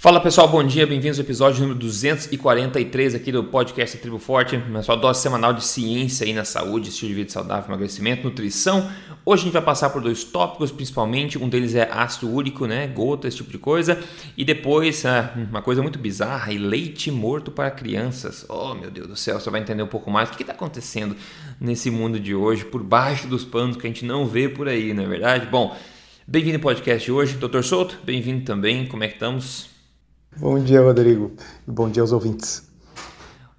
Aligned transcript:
Fala 0.00 0.18
pessoal, 0.18 0.48
bom 0.48 0.64
dia, 0.64 0.86
bem-vindos 0.86 1.18
ao 1.18 1.26
episódio 1.26 1.60
número 1.60 1.78
243 1.78 3.14
aqui 3.14 3.30
do 3.30 3.44
podcast 3.44 3.98
Tribo 3.98 4.18
Forte, 4.18 4.56
a 4.74 4.82
sua 4.82 4.96
dose 4.96 5.20
semanal 5.20 5.52
de 5.52 5.62
ciência 5.62 6.24
aí 6.26 6.32
na 6.32 6.42
saúde, 6.42 6.88
estilo 6.88 7.10
de 7.10 7.16
vida 7.16 7.30
saudável, 7.30 7.68
emagrecimento, 7.68 8.24
nutrição. 8.24 8.90
Hoje 9.26 9.42
a 9.42 9.44
gente 9.44 9.52
vai 9.52 9.60
passar 9.60 9.90
por 9.90 10.00
dois 10.00 10.24
tópicos, 10.24 10.72
principalmente, 10.72 11.36
um 11.36 11.50
deles 11.50 11.74
é 11.74 11.86
ácido 11.92 12.32
úrico, 12.32 12.64
né, 12.64 12.86
gota, 12.86 13.28
esse 13.28 13.36
tipo 13.36 13.50
de 13.50 13.58
coisa, 13.58 14.02
e 14.38 14.42
depois 14.42 15.04
ah, 15.04 15.34
uma 15.36 15.60
coisa 15.60 15.82
muito 15.82 15.98
bizarra, 15.98 16.50
leite 16.50 17.10
morto 17.10 17.50
para 17.50 17.70
crianças. 17.70 18.46
Oh 18.48 18.74
meu 18.74 18.90
Deus 18.90 19.06
do 19.06 19.16
céu, 19.16 19.38
você 19.38 19.50
vai 19.50 19.60
entender 19.60 19.82
um 19.82 19.86
pouco 19.86 20.10
mais 20.10 20.30
o 20.30 20.32
que 20.32 20.42
está 20.42 20.54
acontecendo 20.54 21.14
nesse 21.60 21.90
mundo 21.90 22.18
de 22.18 22.34
hoje, 22.34 22.64
por 22.64 22.82
baixo 22.82 23.28
dos 23.28 23.44
panos 23.44 23.76
que 23.76 23.86
a 23.86 23.90
gente 23.90 24.06
não 24.06 24.26
vê 24.26 24.48
por 24.48 24.66
aí, 24.66 24.94
não 24.94 25.04
é 25.04 25.06
verdade? 25.06 25.44
Bom, 25.44 25.76
bem-vindo 26.26 26.56
ao 26.56 26.62
podcast 26.62 27.04
de 27.04 27.12
hoje, 27.12 27.36
Dr. 27.36 27.60
Souto, 27.60 27.98
bem-vindo 28.02 28.46
também, 28.46 28.86
como 28.86 29.04
é 29.04 29.06
que 29.06 29.12
estamos? 29.16 29.69
Bom 30.36 30.62
dia, 30.62 30.80
Rodrigo. 30.80 31.32
Bom 31.66 31.90
dia 31.90 32.02
aos 32.02 32.12
ouvintes. 32.12 32.70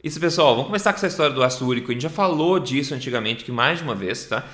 Isso, 0.01 0.19
pessoal. 0.19 0.55
Vamos 0.55 0.67
começar 0.67 0.93
com 0.93 0.97
essa 0.97 1.07
história 1.07 1.35
do 1.35 1.43
ácido 1.43 1.67
úrico. 1.67 1.91
A 1.91 1.93
gente 1.93 2.03
já 2.03 2.09
falou 2.09 2.59
disso 2.59 2.95
antigamente, 2.95 3.43
que 3.43 3.51
mais 3.51 3.79
de 3.79 3.83
uma 3.83 3.93
vez, 3.93 4.25
tá? 4.25 4.45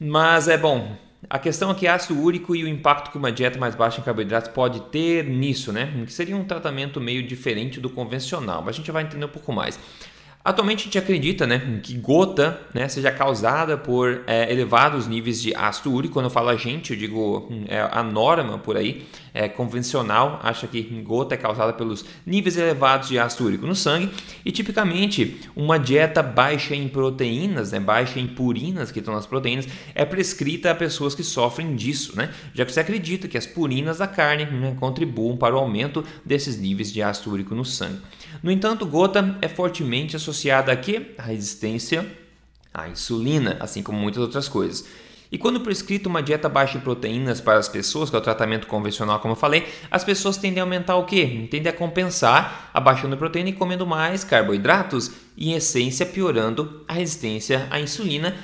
Mas 0.00 0.48
é 0.48 0.56
bom. 0.56 0.96
A 1.28 1.38
questão 1.38 1.70
aqui 1.70 1.86
é 1.86 1.90
ácido 1.90 2.18
úrico 2.18 2.56
e 2.56 2.64
o 2.64 2.68
impacto 2.68 3.10
que 3.10 3.18
uma 3.18 3.30
dieta 3.30 3.58
mais 3.58 3.74
baixa 3.74 4.00
em 4.00 4.02
carboidratos 4.02 4.50
pode 4.50 4.80
ter 4.84 5.24
nisso, 5.24 5.72
né? 5.72 5.92
Que 6.04 6.12
seria 6.12 6.36
um 6.36 6.44
tratamento 6.44 7.00
meio 7.00 7.22
diferente 7.22 7.78
do 7.78 7.90
convencional, 7.90 8.62
mas 8.62 8.74
a 8.74 8.78
gente 8.78 8.90
vai 8.90 9.04
entender 9.04 9.24
um 9.24 9.28
pouco 9.28 9.52
mais. 9.52 9.78
Atualmente 10.44 10.80
a 10.80 10.84
gente 10.84 10.98
acredita 10.98 11.46
né, 11.46 11.80
que 11.84 11.94
gota 11.94 12.60
né, 12.74 12.88
seja 12.88 13.12
causada 13.12 13.78
por 13.78 14.22
é, 14.26 14.50
elevados 14.50 15.06
níveis 15.06 15.40
de 15.40 15.54
ácido 15.54 15.92
úrico. 15.92 16.14
Quando 16.14 16.26
eu 16.26 16.30
falo 16.30 16.48
a 16.48 16.56
gente, 16.56 16.92
eu 16.92 16.98
digo 16.98 17.48
é, 17.68 17.80
a 17.80 18.02
norma 18.02 18.58
por 18.58 18.76
aí, 18.76 19.06
é, 19.32 19.48
convencional, 19.48 20.40
acha 20.42 20.66
que 20.66 20.82
gota 21.02 21.34
é 21.34 21.38
causada 21.38 21.72
pelos 21.72 22.04
níveis 22.26 22.56
elevados 22.56 23.08
de 23.08 23.20
ácido 23.20 23.44
úrico 23.44 23.66
no 23.68 23.74
sangue. 23.76 24.10
E 24.44 24.50
tipicamente 24.50 25.40
uma 25.54 25.78
dieta 25.78 26.24
baixa 26.24 26.74
em 26.74 26.88
proteínas, 26.88 27.70
né, 27.70 27.78
baixa 27.78 28.18
em 28.18 28.26
purinas, 28.26 28.90
que 28.90 28.98
estão 28.98 29.14
nas 29.14 29.26
proteínas, 29.26 29.68
é 29.94 30.04
prescrita 30.04 30.72
a 30.72 30.74
pessoas 30.74 31.14
que 31.14 31.22
sofrem 31.22 31.76
disso, 31.76 32.16
né, 32.16 32.34
já 32.52 32.64
que 32.64 32.72
você 32.72 32.80
acredita 32.80 33.28
que 33.28 33.38
as 33.38 33.46
purinas 33.46 33.98
da 33.98 34.08
carne 34.08 34.44
né, 34.46 34.76
contribuam 34.80 35.36
para 35.36 35.54
o 35.54 35.58
aumento 35.58 36.04
desses 36.24 36.58
níveis 36.58 36.92
de 36.92 37.00
ácido 37.00 37.30
úrico 37.30 37.54
no 37.54 37.64
sangue. 37.64 38.00
No 38.42 38.50
entanto, 38.50 38.86
gota 38.86 39.36
é 39.42 39.48
fortemente 39.48 40.14
associada 40.14 40.70
a 40.70 40.76
quê? 40.76 41.14
A 41.18 41.22
resistência 41.22 42.06
à 42.72 42.88
insulina, 42.88 43.56
assim 43.60 43.82
como 43.82 43.98
muitas 43.98 44.22
outras 44.22 44.48
coisas. 44.48 44.86
E 45.32 45.38
quando 45.38 45.60
prescrito 45.60 46.10
uma 46.10 46.22
dieta 46.22 46.46
baixa 46.46 46.76
em 46.76 46.80
proteínas 46.82 47.40
para 47.40 47.58
as 47.58 47.66
pessoas, 47.66 48.10
que 48.10 48.16
é 48.16 48.18
o 48.18 48.22
tratamento 48.22 48.66
convencional, 48.66 49.18
como 49.18 49.32
eu 49.32 49.36
falei, 49.36 49.66
as 49.90 50.04
pessoas 50.04 50.36
tendem 50.36 50.60
a 50.60 50.64
aumentar 50.64 50.96
o 50.96 51.06
quê? 51.06 51.48
Tendem 51.50 51.72
a 51.72 51.74
compensar, 51.74 52.70
abaixando 52.74 53.14
a 53.14 53.18
proteína 53.18 53.48
e 53.48 53.54
comendo 53.54 53.86
mais 53.86 54.24
carboidratos, 54.24 55.10
e 55.34 55.50
em 55.50 55.54
essência 55.54 56.04
piorando 56.04 56.84
a 56.86 56.92
resistência 56.92 57.66
à 57.70 57.80
insulina 57.80 58.36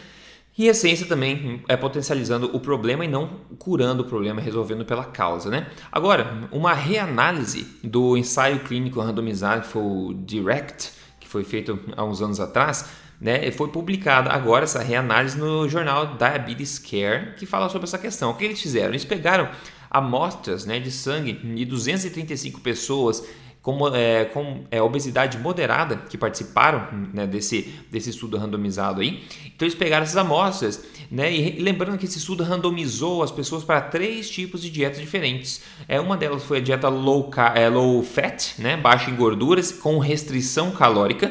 e 0.59 0.67
essência 0.67 1.07
também 1.07 1.63
é 1.69 1.77
potencializando 1.77 2.51
o 2.53 2.59
problema 2.59 3.05
e 3.05 3.09
não 3.09 3.29
curando 3.59 4.03
o 4.03 4.05
problema, 4.05 4.41
resolvendo 4.41 4.85
pela 4.85 5.05
causa, 5.05 5.49
né? 5.49 5.69
Agora, 5.93 6.49
uma 6.51 6.75
reanálise 6.75 7.65
do 7.85 8.17
ensaio 8.17 8.59
clínico 8.61 9.01
randomizado, 9.01 9.63
que 9.63 9.69
foi 9.69 9.83
o 9.83 10.15
DIRECT, 10.15 10.91
que 11.21 11.29
foi 11.29 11.45
feito 11.45 11.79
há 11.97 12.05
uns 12.05 12.21
anos 12.21 12.41
atrás, 12.41 12.91
né, 13.21 13.51
foi 13.53 13.69
publicada 13.69 14.31
agora 14.31 14.65
essa 14.65 14.83
reanálise 14.83 15.39
no 15.39 15.69
jornal 15.69 16.17
Diabetes 16.17 16.79
Care, 16.79 17.35
que 17.37 17.47
fala 17.47 17.69
sobre 17.69 17.87
essa 17.87 17.99
questão. 17.99 18.31
O 18.31 18.35
que 18.35 18.45
eles 18.45 18.61
fizeram? 18.61 18.89
Eles 18.89 19.05
pegaram 19.05 19.49
amostras 19.91 20.67
né, 20.67 20.79
de 20.81 20.91
sangue 20.91 21.33
de 21.33 21.65
235 21.65 22.61
pessoas 22.61 23.25
com, 23.69 23.95
é, 23.95 24.25
com 24.25 24.65
é, 24.71 24.81
obesidade 24.81 25.37
moderada 25.37 25.97
que 25.97 26.17
participaram 26.17 26.89
né, 27.13 27.27
desse, 27.27 27.75
desse 27.91 28.09
estudo 28.09 28.39
randomizado 28.39 29.03
aí. 29.03 29.23
Então 29.45 29.67
eles 29.67 29.75
pegaram 29.75 30.05
essas 30.05 30.17
amostras, 30.17 30.83
né, 31.11 31.31
e 31.31 31.61
lembrando 31.61 31.99
que 31.99 32.07
esse 32.07 32.17
estudo 32.17 32.43
randomizou 32.43 33.23
as 33.23 33.31
pessoas 33.31 33.63
para 33.63 33.83
três 33.83 34.31
tipos 34.31 34.63
de 34.63 34.71
dietas 34.71 34.99
diferentes. 34.99 35.61
É, 35.87 36.01
uma 36.01 36.17
delas 36.17 36.45
foi 36.45 36.59
a 36.59 36.61
dieta 36.63 36.89
low, 36.89 37.31
é, 37.55 37.69
low 37.69 38.03
fat, 38.03 38.55
né, 38.59 38.75
baixa 38.75 39.11
em 39.11 39.17
gorduras, 39.17 39.71
com 39.71 39.99
restrição 39.99 40.71
calórica. 40.71 41.31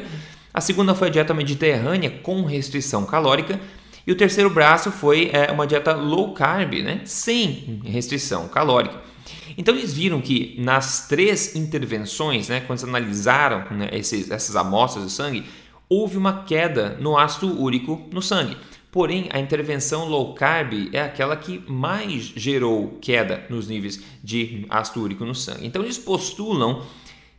A 0.54 0.60
segunda 0.60 0.94
foi 0.94 1.08
a 1.08 1.10
dieta 1.10 1.34
mediterrânea 1.34 2.10
com 2.22 2.44
restrição 2.44 3.04
calórica. 3.04 3.58
E 4.06 4.12
o 4.12 4.16
terceiro 4.16 4.48
braço 4.48 4.92
foi 4.92 5.30
é, 5.32 5.50
uma 5.50 5.66
dieta 5.66 5.92
low 5.92 6.32
carb, 6.34 6.74
né, 6.84 7.00
sem 7.04 7.80
restrição 7.84 8.46
calórica. 8.46 9.07
Então 9.58 9.74
eles 9.74 9.92
viram 9.92 10.20
que 10.20 10.54
nas 10.56 11.08
três 11.08 11.56
intervenções, 11.56 12.48
né, 12.48 12.60
quando 12.60 12.84
analisaram 12.84 13.66
né, 13.76 13.88
esses, 13.92 14.30
essas 14.30 14.54
amostras 14.54 15.04
de 15.04 15.10
sangue, 15.10 15.44
houve 15.88 16.16
uma 16.16 16.44
queda 16.44 16.96
no 17.00 17.18
ácido 17.18 17.60
úrico 17.60 18.08
no 18.12 18.22
sangue. 18.22 18.56
Porém, 18.92 19.28
a 19.30 19.40
intervenção 19.40 20.08
low 20.08 20.32
carb 20.32 20.88
é 20.92 21.00
aquela 21.00 21.36
que 21.36 21.62
mais 21.66 22.32
gerou 22.36 22.98
queda 23.00 23.44
nos 23.50 23.66
níveis 23.66 24.00
de 24.22 24.64
ácido 24.70 25.02
úrico 25.02 25.24
no 25.24 25.34
sangue. 25.34 25.66
Então 25.66 25.82
eles 25.82 25.98
postulam 25.98 26.82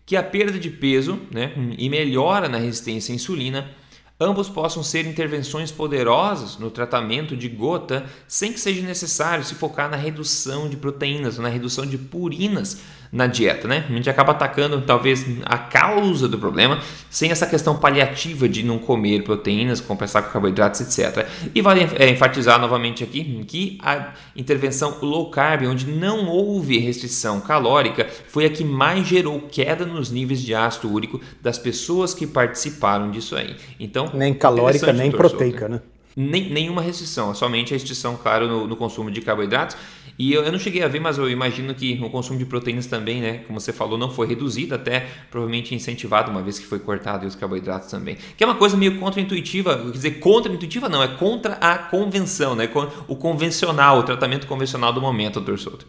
que 0.06 0.18
a 0.18 0.24
perda 0.24 0.60
de 0.60 0.70
peso 0.70 1.20
né, 1.32 1.54
e 1.78 1.90
melhora 1.90 2.50
na 2.50 2.58
resistência 2.58 3.14
à 3.14 3.16
insulina 3.16 3.72
ambos 4.20 4.50
possam 4.50 4.84
ser 4.84 5.06
intervenções 5.06 5.72
poderosas 5.72 6.58
no 6.58 6.70
tratamento 6.70 7.38
de 7.38 7.48
gota 7.48 8.06
sem 8.28 8.52
que 8.52 8.60
seja 8.60 8.82
necessário 8.82 9.46
se 9.46 9.56
focar 9.56 9.90
na 9.90 9.96
redução 9.96 10.68
de 10.68 10.76
proteínas, 10.76 11.38
na 11.38 11.48
redução 11.48 11.86
de 11.86 11.98
purinas 11.98 12.82
na 13.12 13.26
dieta, 13.26 13.68
né? 13.68 13.86
A 13.90 13.92
gente 13.92 14.10
acaba 14.10 14.32
atacando 14.32 14.82
talvez 14.82 15.26
a 15.46 15.58
causa 15.58 16.28
do 16.28 16.38
problema 16.38 16.80
sem 17.10 17.32
essa 17.32 17.48
questão 17.48 17.76
paliativa 17.76 18.48
de 18.48 18.64
não 18.64 18.78
comer 18.78 19.24
proteínas, 19.24 19.82
compensar 19.82 20.24
com 20.24 20.32
carboidratos, 20.32 20.82
etc. 20.82 21.28
E 21.54 21.62
vale 21.62 21.88
é, 21.98 22.10
enfatizar 22.10 22.60
novamente 22.60 23.04
aqui 23.04 23.44
que 23.48 23.80
a 23.82 24.14
intervenção 24.36 24.98
low 25.02 25.32
carb, 25.32 25.64
onde 25.64 25.88
não 25.88 26.28
houve 26.28 26.78
restrição 26.78 27.42
calórica, 27.42 28.08
foi 28.28 28.46
a 28.46 28.50
que 28.50 28.64
mais 28.64 29.08
gerou 29.08 29.42
queda 29.42 29.86
nos 29.86 30.12
níveis 30.12 30.42
de 30.42 30.54
ácido 30.54 30.92
úrico 30.92 31.20
das 31.42 31.58
pessoas 31.58 32.14
que 32.14 32.28
participaram 32.28 33.10
disso 33.10 33.36
aí. 33.36 33.56
Então, 33.80 34.12
nem 34.14 34.34
calórica, 34.34 34.94
nem 34.94 35.12
proteica, 35.12 35.68
né? 35.68 35.82
Nem, 36.16 36.50
nenhuma 36.50 36.82
restrição, 36.82 37.34
somente 37.34 37.74
a 37.74 37.78
restrição, 37.78 38.18
claro, 38.22 38.48
no, 38.48 38.68
no 38.68 38.76
consumo 38.76 39.10
de 39.10 39.22
carboidratos 39.22 39.78
e 40.20 40.34
eu, 40.34 40.44
eu, 40.44 40.52
não 40.52 40.60
cheguei 40.60 40.84
a 40.84 40.88
ver, 40.90 41.00
mas 41.00 41.18
eu 41.18 41.30
imagino 41.30 41.74
que 41.74 41.98
o 42.04 42.10
consumo 42.10 42.38
de 42.38 42.46
proteínas 42.46 42.86
também, 42.86 43.22
né, 43.22 43.38
como 43.48 43.58
você 43.58 43.72
falou, 43.72 43.98
não 43.98 44.12
foi 44.12 44.28
reduzido, 44.28 44.76
até 44.76 45.08
provavelmente 45.32 45.74
incentivado, 45.74 46.30
uma 46.30 46.42
vez 46.42 46.60
que 46.60 46.66
foi 46.66 46.78
cortado 46.78 47.26
os 47.26 47.36
carboidratos 47.36 47.90
também. 47.90 48.18
Que 48.36 48.44
é 48.44 48.46
uma 48.46 48.58
coisa 48.58 48.76
meio 48.76 49.00
contra-intuitiva, 49.00 49.78
quer 49.78 49.92
dizer, 49.92 50.12
contra-intuitiva 50.20 50.90
não, 50.90 51.02
é 51.02 51.08
contra 51.08 51.54
a 51.54 51.78
convenção, 51.78 52.54
né, 52.54 52.70
o 53.08 53.16
convencional, 53.16 54.00
o 54.00 54.04
tratamento 54.04 54.46
convencional 54.46 54.92
do 54.92 55.00
momento, 55.00 55.36
doutor 55.36 55.58
Souto. 55.58 55.88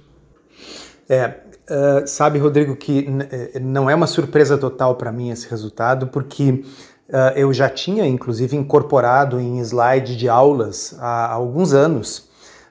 É, 1.09 1.41
uh, 1.69 2.07
sabe, 2.07 2.39
Rodrigo, 2.39 2.77
que 2.77 3.09
eh, 3.33 3.59
não 3.59 3.91
é 3.91 3.97
uma 3.97 4.07
surpresa 4.07 4.57
total 4.57 4.95
para 4.95 5.11
mim 5.11 5.31
esse 5.31 5.51
resultado, 5.51 6.07
porque 6.07 6.63
uh, 7.09 7.35
eu 7.35 7.53
já 7.53 7.69
tinha, 7.69 8.07
inclusive, 8.07 8.57
incorporado 8.57 9.41
em 9.41 9.59
slide 9.59 10.17
de 10.17 10.29
aulas 10.29 10.97
há 11.01 11.33
alguns 11.33 11.73
anos 11.73 12.30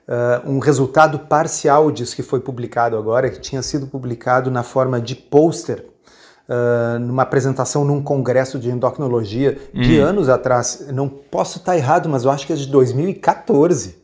uh, 0.09 0.49
um 0.49 0.59
resultado 0.59 1.19
parcial 1.19 1.91
disso 1.91 2.15
que 2.15 2.23
foi 2.23 2.39
publicado 2.39 2.97
agora, 2.97 3.29
que 3.29 3.39
tinha 3.39 3.61
sido 3.61 3.87
publicado 3.87 4.49
na 4.49 4.63
forma 4.63 4.99
de 4.99 5.15
pôster 5.15 5.85
Uh, 6.51 6.97
numa 6.97 7.21
apresentação 7.21 7.85
num 7.85 8.01
congresso 8.01 8.57
de 8.57 8.71
endocrinologia 8.71 9.55
de 9.71 9.99
uhum. 9.99 10.05
anos 10.07 10.29
atrás. 10.29 10.87
Não 10.91 11.07
posso 11.07 11.59
estar 11.59 11.77
errado, 11.77 12.09
mas 12.09 12.25
eu 12.25 12.31
acho 12.31 12.47
que 12.47 12.51
é 12.51 12.55
de 12.55 12.65
2014. 12.65 13.98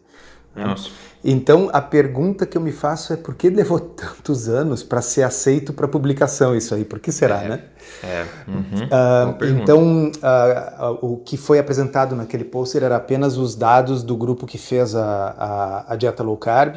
Nossa. 0.55 0.89
Então 1.27 1.69
a 1.73 1.81
pergunta 1.81 2.45
que 2.45 2.55
eu 2.55 2.61
me 2.61 2.71
faço 2.71 3.11
é 3.11 3.17
por 3.17 3.33
que 3.33 3.49
levou 3.49 3.79
tantos 3.97 4.47
anos 4.47 4.83
para 4.83 5.01
ser 5.01 5.23
aceito 5.23 5.73
para 5.73 5.88
publicação 5.88 6.55
isso 6.55 6.75
aí? 6.75 6.85
Por 6.85 6.99
que 6.99 7.11
será, 7.11 7.41
é, 7.43 7.49
né? 7.49 7.63
É. 8.03 8.25
Uhum. 8.47 8.85
Uh, 8.85 9.61
então 9.61 10.11
uh, 10.11 10.97
o 11.02 11.17
que 11.17 11.35
foi 11.35 11.57
apresentado 11.57 12.16
naquele 12.16 12.43
pôster 12.43 12.84
era 12.84 12.96
apenas 12.96 13.37
os 13.37 13.55
dados 13.55 14.03
do 14.03 14.16
grupo 14.16 14.46
que 14.46 14.59
fez 14.59 14.96
a, 14.96 15.84
a, 15.87 15.93
a 15.93 15.96
dieta 15.96 16.22
low 16.22 16.37
carb. 16.37 16.75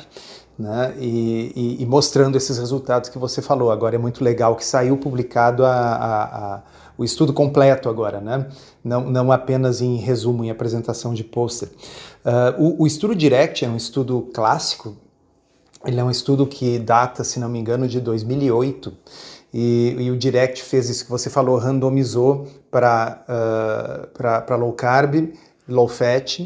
Né? 0.58 0.92
E, 0.98 1.52
e, 1.54 1.82
e, 1.84 1.86
mostrando 1.86 2.36
esses 2.36 2.58
resultados 2.58 3.08
que 3.08 3.16
você 3.16 3.40
falou. 3.40 3.70
Agora 3.70 3.94
é 3.94 3.98
muito 3.98 4.24
legal 4.24 4.56
que 4.56 4.64
saiu 4.64 4.96
publicado 4.96 5.64
a, 5.64 5.70
a 5.70 6.62
o 6.98 7.04
estudo 7.04 7.32
completo 7.32 7.88
agora, 7.88 8.20
né? 8.20 8.48
não, 8.82 9.08
não 9.08 9.30
apenas 9.30 9.80
em 9.80 9.96
resumo, 9.96 10.44
em 10.44 10.50
apresentação 10.50 11.14
de 11.14 11.22
pôster. 11.22 11.68
Uh, 12.28 12.62
o, 12.62 12.82
o 12.82 12.86
estudo 12.86 13.14
Direct 13.14 13.64
é 13.64 13.68
um 13.68 13.76
estudo 13.76 14.28
clássico, 14.34 14.94
ele 15.86 15.98
é 15.98 16.04
um 16.04 16.10
estudo 16.10 16.46
que 16.46 16.78
data, 16.78 17.24
se 17.24 17.40
não 17.40 17.48
me 17.48 17.58
engano, 17.58 17.88
de 17.88 18.02
2008. 18.02 18.92
E, 19.54 19.96
e, 19.98 20.10
o 20.10 20.16
Direct 20.16 20.62
fez 20.62 20.90
isso 20.90 21.06
que 21.06 21.10
você 21.10 21.30
falou, 21.30 21.56
randomizou 21.56 22.46
para 22.70 23.24
uh, 23.26 24.58
low 24.58 24.74
carb, 24.74 25.32
low 25.66 25.88
fat. 25.88 26.40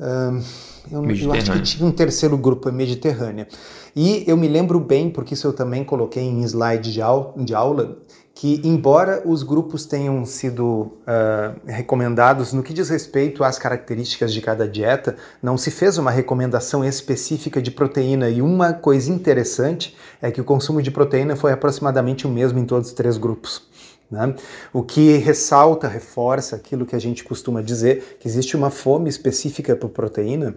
Uh, 0.00 0.42
eu, 0.90 1.04
eu, 1.04 1.32
acho 1.34 1.52
que 1.52 1.60
tinha 1.60 1.86
um 1.86 1.92
terceiro 1.92 2.38
grupo, 2.38 2.70
é 2.70 2.72
Mediterrânea. 2.72 3.46
E 3.94 4.24
eu 4.26 4.36
me 4.36 4.48
lembro 4.48 4.80
bem, 4.80 5.10
porque 5.10 5.34
isso 5.34 5.46
eu 5.46 5.52
também 5.52 5.84
coloquei 5.84 6.22
em 6.22 6.42
slide 6.44 6.90
de, 6.90 7.02
aula, 7.02 7.34
de 7.36 7.54
aula 7.54 7.98
que, 8.38 8.60
embora 8.62 9.20
os 9.24 9.42
grupos 9.42 9.84
tenham 9.84 10.24
sido 10.24 10.92
uh, 11.02 11.58
recomendados 11.66 12.52
no 12.52 12.62
que 12.62 12.72
diz 12.72 12.88
respeito 12.88 13.42
às 13.42 13.58
características 13.58 14.32
de 14.32 14.40
cada 14.40 14.68
dieta, 14.68 15.16
não 15.42 15.58
se 15.58 15.72
fez 15.72 15.98
uma 15.98 16.12
recomendação 16.12 16.84
específica 16.84 17.60
de 17.60 17.72
proteína. 17.72 18.30
E 18.30 18.40
uma 18.40 18.72
coisa 18.72 19.10
interessante 19.10 19.96
é 20.22 20.30
que 20.30 20.40
o 20.40 20.44
consumo 20.44 20.80
de 20.80 20.88
proteína 20.88 21.34
foi 21.34 21.50
aproximadamente 21.50 22.28
o 22.28 22.30
mesmo 22.30 22.60
em 22.60 22.64
todos 22.64 22.90
os 22.90 22.94
três 22.94 23.18
grupos. 23.18 23.66
Né? 24.08 24.32
O 24.72 24.84
que 24.84 25.16
ressalta, 25.16 25.88
reforça 25.88 26.54
aquilo 26.54 26.86
que 26.86 26.94
a 26.94 27.00
gente 27.00 27.24
costuma 27.24 27.60
dizer, 27.60 28.18
que 28.20 28.28
existe 28.28 28.56
uma 28.56 28.70
fome 28.70 29.10
específica 29.10 29.74
por 29.74 29.88
proteína 29.88 30.54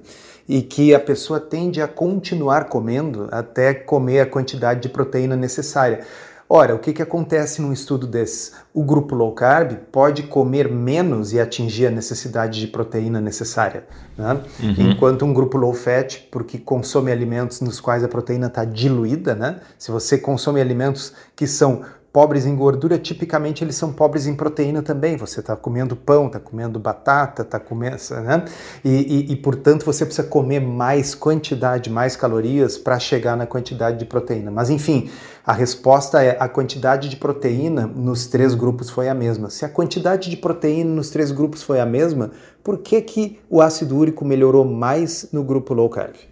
e 0.47 0.61
que 0.61 0.93
a 0.93 0.99
pessoa 0.99 1.39
tende 1.39 1.81
a 1.81 1.87
continuar 1.87 2.65
comendo 2.65 3.27
até 3.31 3.73
comer 3.73 4.19
a 4.19 4.25
quantidade 4.27 4.81
de 4.81 4.89
proteína 4.89 5.35
necessária. 5.35 6.05
Ora, 6.53 6.75
o 6.75 6.79
que, 6.79 6.91
que 6.91 7.01
acontece 7.01 7.61
num 7.61 7.71
estudo 7.71 8.05
desses? 8.05 8.51
O 8.73 8.83
grupo 8.83 9.15
low 9.15 9.31
carb 9.31 9.71
pode 9.89 10.23
comer 10.23 10.69
menos 10.69 11.31
e 11.31 11.39
atingir 11.39 11.87
a 11.87 11.89
necessidade 11.89 12.59
de 12.59 12.67
proteína 12.67 13.21
necessária, 13.21 13.85
né? 14.17 14.41
uhum. 14.61 14.91
enquanto 14.91 15.23
um 15.23 15.33
grupo 15.33 15.57
low 15.57 15.73
fat, 15.73 16.27
porque 16.29 16.57
consome 16.57 17.09
alimentos 17.09 17.61
nos 17.61 17.79
quais 17.79 18.03
a 18.03 18.07
proteína 18.09 18.47
está 18.47 18.65
diluída, 18.65 19.33
né? 19.33 19.61
se 19.79 19.91
você 19.91 20.17
consome 20.17 20.59
alimentos 20.59 21.13
que 21.37 21.47
são 21.47 21.83
pobres 22.11 22.45
em 22.45 22.55
gordura, 22.55 22.97
tipicamente 22.97 23.63
eles 23.63 23.75
são 23.75 23.93
pobres 23.93 24.27
em 24.27 24.35
proteína 24.35 24.81
também. 24.81 25.15
Você 25.15 25.39
está 25.39 25.55
comendo 25.55 25.95
pão, 25.95 26.27
está 26.27 26.39
comendo 26.39 26.77
batata, 26.79 27.41
está 27.41 27.59
comendo. 27.59 27.97
Né? 28.23 28.45
E, 28.83 28.89
e, 28.89 29.31
e, 29.31 29.35
portanto, 29.37 29.85
você 29.85 30.05
precisa 30.05 30.27
comer 30.27 30.59
mais 30.59 31.15
quantidade, 31.15 31.89
mais 31.89 32.15
calorias 32.15 32.77
para 32.77 32.99
chegar 32.99 33.37
na 33.37 33.45
quantidade 33.45 33.97
de 33.97 34.05
proteína. 34.05 34.51
Mas, 34.51 34.69
enfim, 34.69 35.09
a 35.45 35.53
resposta 35.53 36.21
é 36.21 36.37
a 36.39 36.49
quantidade 36.49 37.07
de 37.07 37.15
proteína 37.15 37.87
nos 37.87 38.27
três 38.27 38.53
grupos 38.53 38.89
foi 38.89 39.07
a 39.07 39.13
mesma. 39.13 39.49
Se 39.49 39.63
a 39.63 39.69
quantidade 39.69 40.29
de 40.29 40.37
proteína 40.37 40.93
nos 40.93 41.09
três 41.09 41.31
grupos 41.31 41.63
foi 41.63 41.79
a 41.79 41.85
mesma, 41.85 42.31
por 42.63 42.79
que, 42.79 43.01
que 43.01 43.39
o 43.49 43.61
ácido 43.61 43.97
úrico 43.97 44.25
melhorou 44.25 44.65
mais 44.65 45.29
no 45.31 45.43
grupo 45.43 45.73
low 45.73 45.89
carb? 45.89 46.30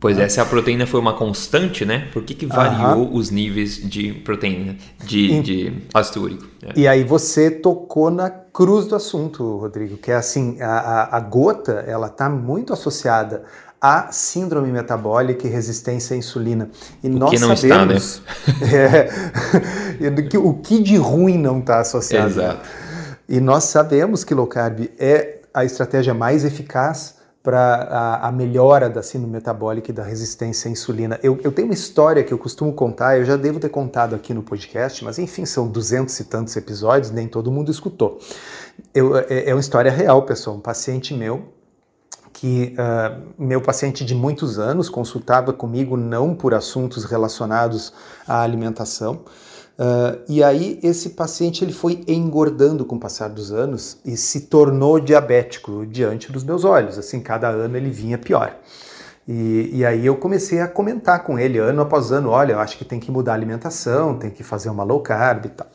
Pois 0.00 0.16
é, 0.16 0.28
se 0.28 0.40
a 0.40 0.44
proteína 0.44 0.86
foi 0.86 1.00
uma 1.00 1.14
constante, 1.14 1.84
né? 1.84 2.08
Por 2.12 2.22
que, 2.22 2.32
que 2.32 2.46
variou 2.46 3.12
os 3.12 3.30
níveis 3.30 3.76
de 3.76 4.12
proteína, 4.12 4.76
de, 5.04 5.18
e, 5.18 5.42
de 5.42 5.72
ácido 5.92 6.22
úrico? 6.22 6.46
É. 6.62 6.72
E 6.76 6.86
aí 6.86 7.02
você 7.02 7.50
tocou 7.50 8.08
na 8.08 8.30
cruz 8.30 8.86
do 8.86 8.94
assunto, 8.94 9.56
Rodrigo, 9.56 9.96
que 9.96 10.12
é 10.12 10.14
assim, 10.14 10.56
a, 10.60 11.16
a 11.16 11.20
gota, 11.20 11.84
ela 11.84 12.06
está 12.06 12.28
muito 12.28 12.72
associada 12.72 13.42
à 13.80 14.12
síndrome 14.12 14.70
metabólica 14.70 15.48
e 15.48 15.50
resistência 15.50 16.14
à 16.14 16.18
insulina. 16.18 16.70
E 17.02 17.08
o 17.08 17.18
nós 17.18 17.30
que 17.30 17.38
não 17.40 17.56
sabemos, 17.56 18.22
está, 18.46 18.66
né? 18.66 19.08
é, 20.32 20.38
o 20.38 20.54
que 20.54 20.80
de 20.80 20.96
ruim 20.96 21.38
não 21.38 21.58
está 21.58 21.80
associado. 21.80 22.28
Exato. 22.28 22.68
E 23.28 23.40
nós 23.40 23.64
sabemos 23.64 24.22
que 24.22 24.32
low 24.32 24.46
carb 24.46 24.88
é 24.96 25.40
a 25.52 25.64
estratégia 25.64 26.14
mais 26.14 26.44
eficaz 26.44 27.17
para 27.42 27.58
a, 27.58 28.28
a, 28.28 28.32
melhora 28.32 28.90
da 28.90 29.02
síndrome 29.02 29.32
metabólica 29.32 29.90
e 29.90 29.94
da 29.94 30.02
resistência 30.02 30.68
à 30.68 30.72
insulina. 30.72 31.18
Eu, 31.22 31.38
eu, 31.42 31.52
tenho 31.52 31.68
uma 31.68 31.74
história 31.74 32.22
que 32.24 32.32
eu 32.32 32.38
costumo 32.38 32.72
contar, 32.72 33.18
eu 33.18 33.24
já 33.24 33.36
devo 33.36 33.60
ter 33.60 33.68
contado 33.68 34.14
aqui 34.14 34.34
no 34.34 34.42
podcast, 34.42 35.04
mas 35.04 35.18
enfim, 35.18 35.46
são 35.46 35.68
duzentos 35.68 36.18
e 36.20 36.24
tantos 36.24 36.56
episódios, 36.56 37.10
nem 37.10 37.28
todo 37.28 37.50
mundo 37.50 37.70
escutou. 37.70 38.18
Eu, 38.94 39.16
é, 39.16 39.50
é 39.50 39.54
uma 39.54 39.60
história 39.60 39.90
real, 39.90 40.22
pessoal. 40.22 40.56
Um 40.56 40.60
paciente 40.60 41.14
meu, 41.14 41.48
que 42.32 42.74
uh, 42.74 43.22
meu 43.38 43.60
paciente 43.60 44.04
de 44.04 44.14
muitos 44.14 44.58
anos 44.58 44.88
consultava 44.88 45.52
comigo 45.52 45.96
não 45.96 46.34
por 46.34 46.54
assuntos 46.54 47.04
relacionados 47.04 47.92
à 48.26 48.42
alimentação, 48.42 49.22
Uh, 49.78 50.18
e 50.28 50.42
aí 50.42 50.80
esse 50.82 51.10
paciente 51.10 51.64
ele 51.64 51.72
foi 51.72 52.02
engordando 52.08 52.84
com 52.84 52.96
o 52.96 53.00
passar 53.00 53.28
dos 53.28 53.52
anos 53.52 53.98
e 54.04 54.16
se 54.16 54.42
tornou 54.42 54.98
diabético 54.98 55.86
diante 55.86 56.32
dos 56.32 56.42
meus 56.42 56.64
olhos. 56.64 56.98
Assim, 56.98 57.20
cada 57.20 57.48
ano 57.48 57.76
ele 57.76 57.88
vinha 57.88 58.18
pior. 58.18 58.56
E, 59.26 59.70
e, 59.74 59.84
aí 59.84 60.06
eu 60.06 60.16
comecei 60.16 60.58
a 60.60 60.66
comentar 60.66 61.22
com 61.22 61.38
ele 61.38 61.58
ano 61.58 61.82
após 61.82 62.10
ano, 62.10 62.30
olha, 62.30 62.54
eu 62.54 62.58
acho 62.58 62.78
que 62.78 62.84
tem 62.84 62.98
que 62.98 63.10
mudar 63.10 63.32
a 63.32 63.34
alimentação, 63.34 64.18
tem 64.18 64.30
que 64.30 64.42
fazer 64.42 64.70
uma 64.70 64.82
low 64.82 65.00
carb 65.00 65.44
e 65.44 65.48
tal. 65.50 65.66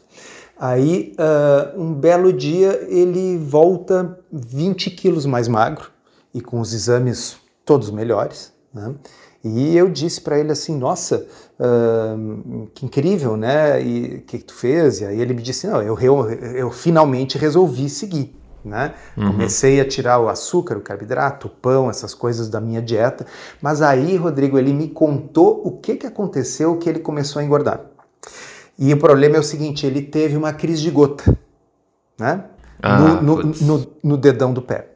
Aí 0.60 1.16
uh, 1.20 1.80
um 1.80 1.94
belo 1.94 2.34
dia 2.34 2.86
ele 2.90 3.38
volta 3.38 4.20
20 4.32 4.90
quilos 4.92 5.26
mais 5.26 5.48
magro 5.48 5.92
e 6.34 6.42
com 6.42 6.60
os 6.60 6.74
exames 6.74 7.38
todos 7.64 7.92
melhores. 7.92 8.52
Né? 8.74 8.96
E 9.44 9.78
eu 9.78 9.90
disse 9.90 10.20
para 10.20 10.40
ele 10.40 10.52
assim, 10.52 10.76
nossa, 10.78 11.28
uh, 11.60 12.68
que 12.74 12.86
incrível, 12.86 13.38
né? 13.38 13.82
E 13.84 14.18
o 14.18 14.22
que, 14.22 14.38
que, 14.40 14.44
tu 14.44 14.54
fez? 14.54 15.02
E 15.02 15.06
aí 15.06 15.22
ele 15.22 15.34
me 15.34 15.42
disse, 15.42 15.68
não, 15.68 15.82
eu, 15.82 15.98
eu, 16.00 16.30
eu 16.30 16.72
finalmente 16.72 17.38
resolvi 17.38 17.90
seguir. 17.90 18.36
Né? 18.64 18.94
Uhum. 19.18 19.32
Comecei 19.32 19.82
a 19.82 19.86
tirar 19.86 20.20
o 20.20 20.30
açúcar, 20.30 20.78
o 20.78 20.82
carboidrato, 20.82 21.48
o 21.48 21.50
pão, 21.50 21.90
essas 21.90 22.14
coisas 22.14 22.48
da 22.48 22.62
minha 22.62 22.82
dieta. 22.82 23.26
Mas 23.62 23.82
aí, 23.82 24.16
Rodrigo, 24.16 24.58
ele 24.58 24.72
me 24.72 24.88
contou 24.88 25.62
o 25.66 25.72
que, 25.72 25.98
que 25.98 26.08
aconteceu 26.08 26.78
que 26.78 26.88
ele 26.88 27.00
começou 27.00 27.42
a 27.42 27.44
engordar. 27.44 27.82
E 28.80 28.94
o 28.94 28.98
problema 28.98 29.36
é 29.36 29.40
o 29.40 29.44
seguinte: 29.44 29.86
ele 29.86 30.02
teve 30.02 30.38
uma 30.38 30.54
crise 30.54 30.82
de 30.82 30.90
gota, 30.90 31.38
né? 32.18 32.46
Ah, 32.82 33.00
no, 33.00 33.22
no, 33.22 33.44
no, 33.44 33.88
no 34.04 34.18
dedão 34.18 34.54
do 34.54 34.62
pé. 34.62 34.93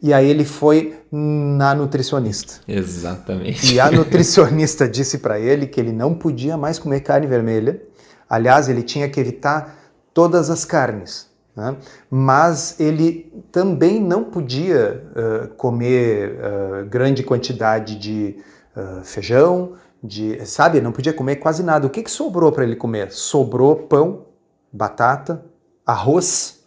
E 0.00 0.12
aí 0.12 0.28
ele 0.28 0.44
foi 0.44 0.96
na 1.10 1.74
nutricionista. 1.74 2.54
Exatamente. 2.66 3.74
E 3.74 3.80
a 3.80 3.90
nutricionista 3.90 4.88
disse 4.88 5.18
para 5.18 5.38
ele 5.38 5.66
que 5.66 5.80
ele 5.80 5.92
não 5.92 6.14
podia 6.14 6.56
mais 6.56 6.78
comer 6.78 7.00
carne 7.00 7.26
vermelha. 7.26 7.82
Aliás, 8.28 8.68
ele 8.68 8.82
tinha 8.82 9.08
que 9.08 9.18
evitar 9.18 9.76
todas 10.14 10.50
as 10.50 10.64
carnes. 10.64 11.28
Né? 11.56 11.76
Mas 12.08 12.78
ele 12.78 13.32
também 13.50 14.00
não 14.00 14.24
podia 14.24 15.02
uh, 15.10 15.48
comer 15.54 16.38
uh, 16.38 16.86
grande 16.86 17.22
quantidade 17.24 17.96
de 17.96 18.36
uh, 18.76 19.02
feijão, 19.02 19.72
de, 20.02 20.44
sabe? 20.46 20.80
Não 20.80 20.92
podia 20.92 21.12
comer 21.12 21.36
quase 21.36 21.64
nada. 21.64 21.86
O 21.86 21.90
que, 21.90 22.02
que 22.02 22.10
sobrou 22.10 22.52
para 22.52 22.62
ele 22.62 22.76
comer? 22.76 23.10
Sobrou 23.10 23.74
pão, 23.74 24.26
batata, 24.72 25.44
arroz 25.84 26.57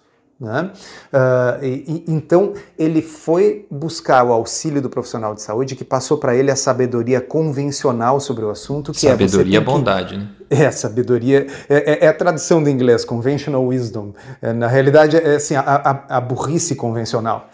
né? 0.42 0.72
Uh, 1.14 1.64
e, 1.64 1.68
e, 1.68 2.04
então 2.08 2.54
ele 2.78 3.00
foi 3.00 3.68
buscar 3.70 4.24
o 4.24 4.34
auxílio 4.34 4.82
do 4.82 4.90
profissional 4.90 5.36
de 5.36 5.42
saúde 5.44 5.76
que 5.76 5.84
passou 5.84 6.18
para 6.18 6.36
ele 6.36 6.50
a 6.50 6.56
sabedoria 6.56 7.22
convencional 7.22 8.20
sobre 8.20 8.44
o 8.44 8.50
assunto. 8.50 8.92
Que 8.92 9.08
é 9.08 9.12
sabedoria 9.12 9.60
é 9.60 9.62
bondade, 9.62 10.18
né? 10.18 10.28
É, 10.50 10.70
sabedoria. 10.72 11.46
É, 11.70 11.76
é, 11.76 12.06
é, 12.06 12.08
a 12.08 12.14
tradução 12.14 12.62
do 12.62 12.70
inglês, 12.70 13.06
conventional 13.06 13.66
wisdom. 13.66 14.14
É, 14.42 14.52
na 14.52 14.68
realidade, 14.68 15.16
é 15.16 15.36
assim, 15.36 15.56
a, 15.56 15.62
a, 15.62 16.18
a 16.18 16.20
burrice 16.20 16.76
convencional. 16.76 17.48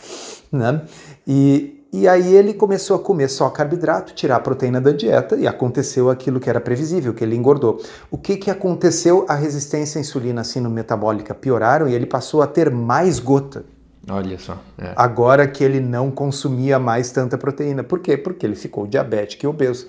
Né? 0.52 0.82
E, 1.28 1.77
e 1.98 2.08
aí 2.08 2.36
ele 2.36 2.54
começou 2.54 2.96
a 2.96 3.00
comer 3.00 3.28
só 3.28 3.50
carboidrato, 3.50 4.14
tirar 4.14 4.36
a 4.36 4.40
proteína 4.40 4.80
da 4.80 4.92
dieta 4.92 5.36
e 5.36 5.48
aconteceu 5.48 6.12
aquilo 6.12 6.40
que 6.40 6.48
era 6.48 6.62
previsível, 6.62 7.12
que 7.12 7.24
ele 7.24 7.36
engordou. 7.36 7.82
O 8.12 8.20
que, 8.20 8.38
que 8.38 8.52
aconteceu? 8.52 9.26
A 9.28 9.34
resistência 9.34 9.98
à 9.98 10.02
insulina 10.02 10.44
sino 10.44 10.70
metabólica 10.70 11.34
pioraram 11.34 11.88
e 11.88 11.96
ele 11.96 12.06
passou 12.06 12.44
a 12.44 12.48
ter 12.48 12.70
mais 12.70 13.18
gota. 13.18 13.66
Olha 14.08 14.38
só. 14.38 14.60
É. 14.78 14.94
Agora 14.96 15.48
que 15.48 15.64
ele 15.64 15.80
não 15.80 16.12
consumia 16.12 16.78
mais 16.78 17.10
tanta 17.10 17.36
proteína. 17.36 17.84
Por 17.84 18.00
quê? 18.00 18.16
Porque 18.16 18.46
ele 18.46 18.56
ficou 18.56 18.86
diabético 18.86 19.46
e 19.46 19.48
obeso. 19.48 19.88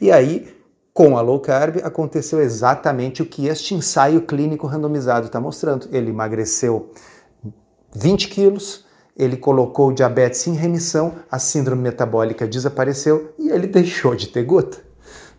E 0.00 0.10
aí, 0.10 0.48
com 0.94 1.18
a 1.18 1.20
low 1.20 1.40
carb, 1.40 1.76
aconteceu 1.84 2.40
exatamente 2.40 3.20
o 3.20 3.26
que 3.26 3.48
este 3.48 3.74
ensaio 3.74 4.22
clínico 4.22 4.66
randomizado 4.66 5.26
está 5.26 5.38
mostrando. 5.38 5.88
Ele 5.92 6.08
emagreceu 6.08 6.90
20 7.94 8.28
quilos 8.28 8.88
ele 9.16 9.36
colocou 9.36 9.88
o 9.88 9.92
diabetes 9.92 10.46
em 10.46 10.54
remissão, 10.54 11.14
a 11.30 11.38
síndrome 11.38 11.82
metabólica 11.82 12.46
desapareceu 12.46 13.34
e 13.38 13.50
ele 13.50 13.66
deixou 13.66 14.14
de 14.14 14.28
ter 14.28 14.44
gota. 14.44 14.90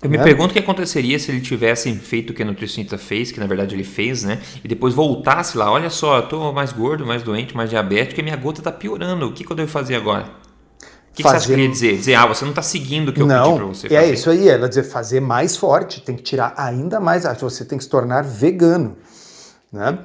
Eu 0.01 0.09
me 0.09 0.17
né? 0.17 0.23
pergunto 0.23 0.49
o 0.49 0.53
que 0.53 0.59
aconteceria 0.59 1.19
se 1.19 1.29
ele 1.29 1.41
tivesse 1.41 1.93
feito 1.93 2.31
o 2.31 2.33
que 2.33 2.41
a 2.41 2.45
nutricionista 2.45 2.97
fez, 2.97 3.31
que 3.31 3.39
na 3.39 3.45
verdade 3.45 3.75
ele 3.75 3.83
fez, 3.83 4.23
né? 4.23 4.39
E 4.63 4.67
depois 4.67 4.95
voltasse 4.95 5.55
lá, 5.55 5.71
olha 5.71 5.91
só, 5.91 6.17
eu 6.17 6.27
tô 6.27 6.51
mais 6.51 6.73
gordo, 6.73 7.05
mais 7.05 7.21
doente, 7.21 7.55
mais 7.55 7.69
diabético 7.69 8.19
e 8.19 8.23
minha 8.23 8.35
gota 8.35 8.63
tá 8.63 8.71
piorando. 8.71 9.27
O 9.27 9.33
que, 9.33 9.43
que 9.43 9.51
eu 9.51 9.55
devo 9.55 9.69
fazer 9.69 9.95
agora? 9.95 10.25
O 11.11 11.13
que, 11.13 11.21
fazer... 11.21 11.37
que 11.37 11.43
você 11.43 11.49
queria 11.49 11.69
dizer? 11.69 11.95
Dizer, 11.95 12.15
ah, 12.15 12.25
você 12.25 12.43
não 12.43 12.51
está 12.51 12.63
seguindo 12.63 13.09
o 13.09 13.13
que 13.13 13.21
eu 13.21 13.27
não, 13.27 13.43
pedi 13.43 13.55
para 13.57 13.65
você 13.65 13.87
é 13.87 13.89
fazer. 13.89 14.09
É 14.09 14.13
isso 14.13 14.29
aí, 14.31 14.47
ela 14.47 14.67
dizer 14.67 14.83
fazer 14.83 15.19
mais 15.19 15.55
forte, 15.55 16.01
tem 16.01 16.15
que 16.15 16.23
tirar 16.23 16.55
ainda 16.57 16.99
mais, 16.99 17.23
você 17.39 17.63
tem 17.63 17.77
que 17.77 17.83
se 17.83 17.89
tornar 17.89 18.23
vegano. 18.23 18.97
Né? 19.71 19.99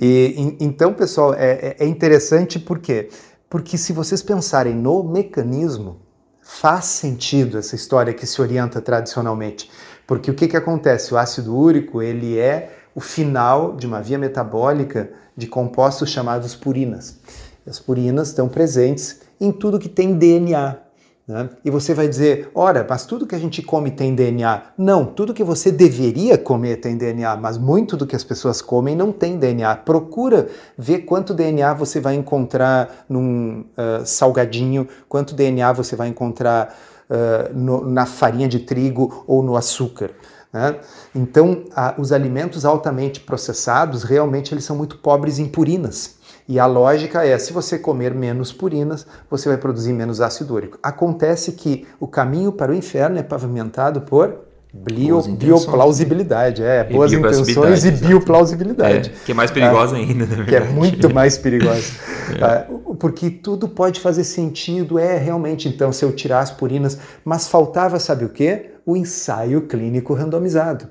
E, 0.00 0.56
então, 0.60 0.92
pessoal, 0.92 1.34
é, 1.34 1.52
é, 1.52 1.76
é 1.80 1.86
interessante 1.86 2.58
por 2.58 2.78
quê? 2.78 3.08
Porque 3.48 3.78
se 3.78 3.92
vocês 3.92 4.22
pensarem 4.22 4.74
no 4.74 5.04
mecanismo, 5.04 6.00
faz 6.42 6.86
sentido 6.86 7.56
essa 7.56 7.74
história 7.74 8.12
que 8.12 8.26
se 8.26 8.40
orienta 8.42 8.80
tradicionalmente. 8.80 9.70
Porque 10.06 10.30
o 10.30 10.34
que, 10.34 10.48
que 10.48 10.56
acontece? 10.56 11.14
O 11.14 11.16
ácido 11.16 11.56
úrico 11.56 12.02
ele 12.02 12.38
é 12.38 12.76
o 12.94 13.00
final 13.00 13.74
de 13.76 13.86
uma 13.86 14.00
via 14.02 14.18
metabólica 14.18 15.10
de 15.36 15.46
compostos 15.46 16.10
chamados 16.10 16.54
purinas. 16.54 17.18
As 17.66 17.78
purinas 17.78 18.28
estão 18.28 18.48
presentes 18.48 19.22
em 19.40 19.50
tudo 19.50 19.78
que 19.78 19.88
tem 19.88 20.16
DNA. 20.16 20.83
Né? 21.26 21.48
E 21.64 21.70
você 21.70 21.94
vai 21.94 22.06
dizer, 22.06 22.50
ora, 22.54 22.86
mas 22.88 23.06
tudo 23.06 23.26
que 23.26 23.34
a 23.34 23.38
gente 23.38 23.62
come 23.62 23.90
tem 23.90 24.14
DNA. 24.14 24.62
Não, 24.76 25.06
tudo 25.06 25.32
que 25.32 25.42
você 25.42 25.72
deveria 25.72 26.36
comer 26.36 26.76
tem 26.76 26.98
DNA, 26.98 27.34
mas 27.36 27.56
muito 27.56 27.96
do 27.96 28.06
que 28.06 28.14
as 28.14 28.22
pessoas 28.22 28.60
comem 28.60 28.94
não 28.94 29.10
tem 29.10 29.38
DNA. 29.38 29.74
Procura 29.76 30.48
ver 30.76 31.00
quanto 31.00 31.32
DNA 31.32 31.72
você 31.72 31.98
vai 31.98 32.14
encontrar 32.14 33.06
num 33.08 33.60
uh, 33.60 34.04
salgadinho, 34.04 34.86
quanto 35.08 35.34
DNA 35.34 35.72
você 35.72 35.96
vai 35.96 36.08
encontrar 36.08 36.76
uh, 37.08 37.58
no, 37.58 37.88
na 37.88 38.04
farinha 38.04 38.46
de 38.46 38.58
trigo 38.58 39.24
ou 39.26 39.42
no 39.42 39.56
açúcar. 39.56 40.10
Né? 40.52 40.76
Então, 41.14 41.64
os 41.98 42.12
alimentos 42.12 42.66
altamente 42.66 43.18
processados 43.18 44.04
realmente 44.04 44.52
eles 44.52 44.64
são 44.64 44.76
muito 44.76 44.98
pobres 44.98 45.38
em 45.38 45.48
purinas. 45.48 46.16
E 46.46 46.58
a 46.58 46.66
lógica 46.66 47.24
é, 47.24 47.38
se 47.38 47.52
você 47.52 47.78
comer 47.78 48.14
menos 48.14 48.52
purinas, 48.52 49.06
você 49.30 49.48
vai 49.48 49.56
produzir 49.56 49.92
menos 49.92 50.20
ácido 50.20 50.54
úrico. 50.54 50.78
Acontece 50.82 51.52
que 51.52 51.86
o 51.98 52.06
caminho 52.06 52.52
para 52.52 52.70
o 52.70 52.74
inferno 52.74 53.18
é 53.18 53.22
pavimentado 53.22 54.02
por 54.02 54.44
bio, 54.74 55.22
bioplausibilidade, 55.22 56.62
é, 56.62 56.84
boas 56.84 57.12
intenções 57.12 57.84
e 57.84 57.92
bioplausibilidade. 57.92 59.10
É, 59.10 59.24
que 59.24 59.32
é 59.32 59.34
mais 59.34 59.50
perigosa 59.50 59.94
ah, 59.94 59.98
ainda, 59.98 60.26
na 60.26 60.34
verdade. 60.34 60.48
Que 60.48 60.56
é 60.56 60.60
muito 60.60 61.14
mais 61.14 61.38
perigosa. 61.38 61.92
é. 62.38 62.44
ah, 62.44 62.66
porque 62.98 63.30
tudo 63.30 63.68
pode 63.68 64.00
fazer 64.00 64.24
sentido, 64.24 64.98
é 64.98 65.16
realmente, 65.16 65.68
então, 65.68 65.92
se 65.92 66.04
eu 66.04 66.12
tirar 66.12 66.40
as 66.40 66.50
purinas, 66.50 66.98
mas 67.24 67.48
faltava, 67.48 67.98
sabe 67.98 68.24
o 68.24 68.28
quê? 68.28 68.72
O 68.84 68.96
ensaio 68.96 69.62
clínico 69.62 70.12
randomizado. 70.12 70.88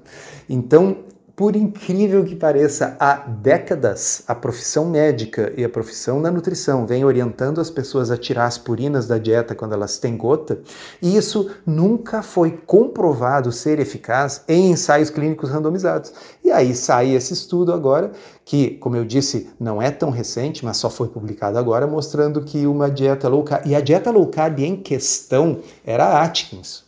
Então, 0.49 0.97
por 1.35 1.55
incrível 1.55 2.23
que 2.23 2.35
pareça, 2.35 2.95
há 2.99 3.15
décadas 3.15 4.23
a 4.27 4.35
profissão 4.35 4.85
médica 4.85 5.51
e 5.57 5.63
a 5.63 5.69
profissão 5.69 6.21
da 6.21 6.29
nutrição 6.29 6.85
vem 6.85 7.03
orientando 7.03 7.59
as 7.59 7.71
pessoas 7.71 8.11
a 8.11 8.17
tirar 8.17 8.45
as 8.45 8.59
purinas 8.59 9.07
da 9.07 9.17
dieta 9.17 9.55
quando 9.55 9.73
elas 9.73 9.97
têm 9.97 10.15
gota, 10.15 10.59
e 11.01 11.17
isso 11.17 11.49
nunca 11.65 12.21
foi 12.21 12.51
comprovado 12.51 13.51
ser 13.51 13.79
eficaz 13.79 14.43
em 14.47 14.71
ensaios 14.71 15.09
clínicos 15.09 15.49
randomizados. 15.49 16.13
E 16.43 16.51
aí 16.51 16.75
sai 16.75 17.15
esse 17.15 17.33
estudo 17.33 17.73
agora, 17.73 18.11
que, 18.45 18.71
como 18.77 18.95
eu 18.95 19.03
disse, 19.05 19.49
não 19.59 19.81
é 19.81 19.89
tão 19.89 20.11
recente, 20.11 20.63
mas 20.63 20.77
só 20.77 20.89
foi 20.89 21.07
publicado 21.07 21.57
agora, 21.57 21.87
mostrando 21.87 22.43
que 22.43 22.67
uma 22.67 22.91
dieta 22.91 23.27
low 23.27 23.43
carb, 23.43 23.65
e 23.65 23.73
a 23.73 23.81
dieta 23.81 24.11
low 24.11 24.27
carb 24.27 24.59
em 24.59 24.75
questão 24.75 25.61
era 25.83 26.21
Atkins. 26.21 26.82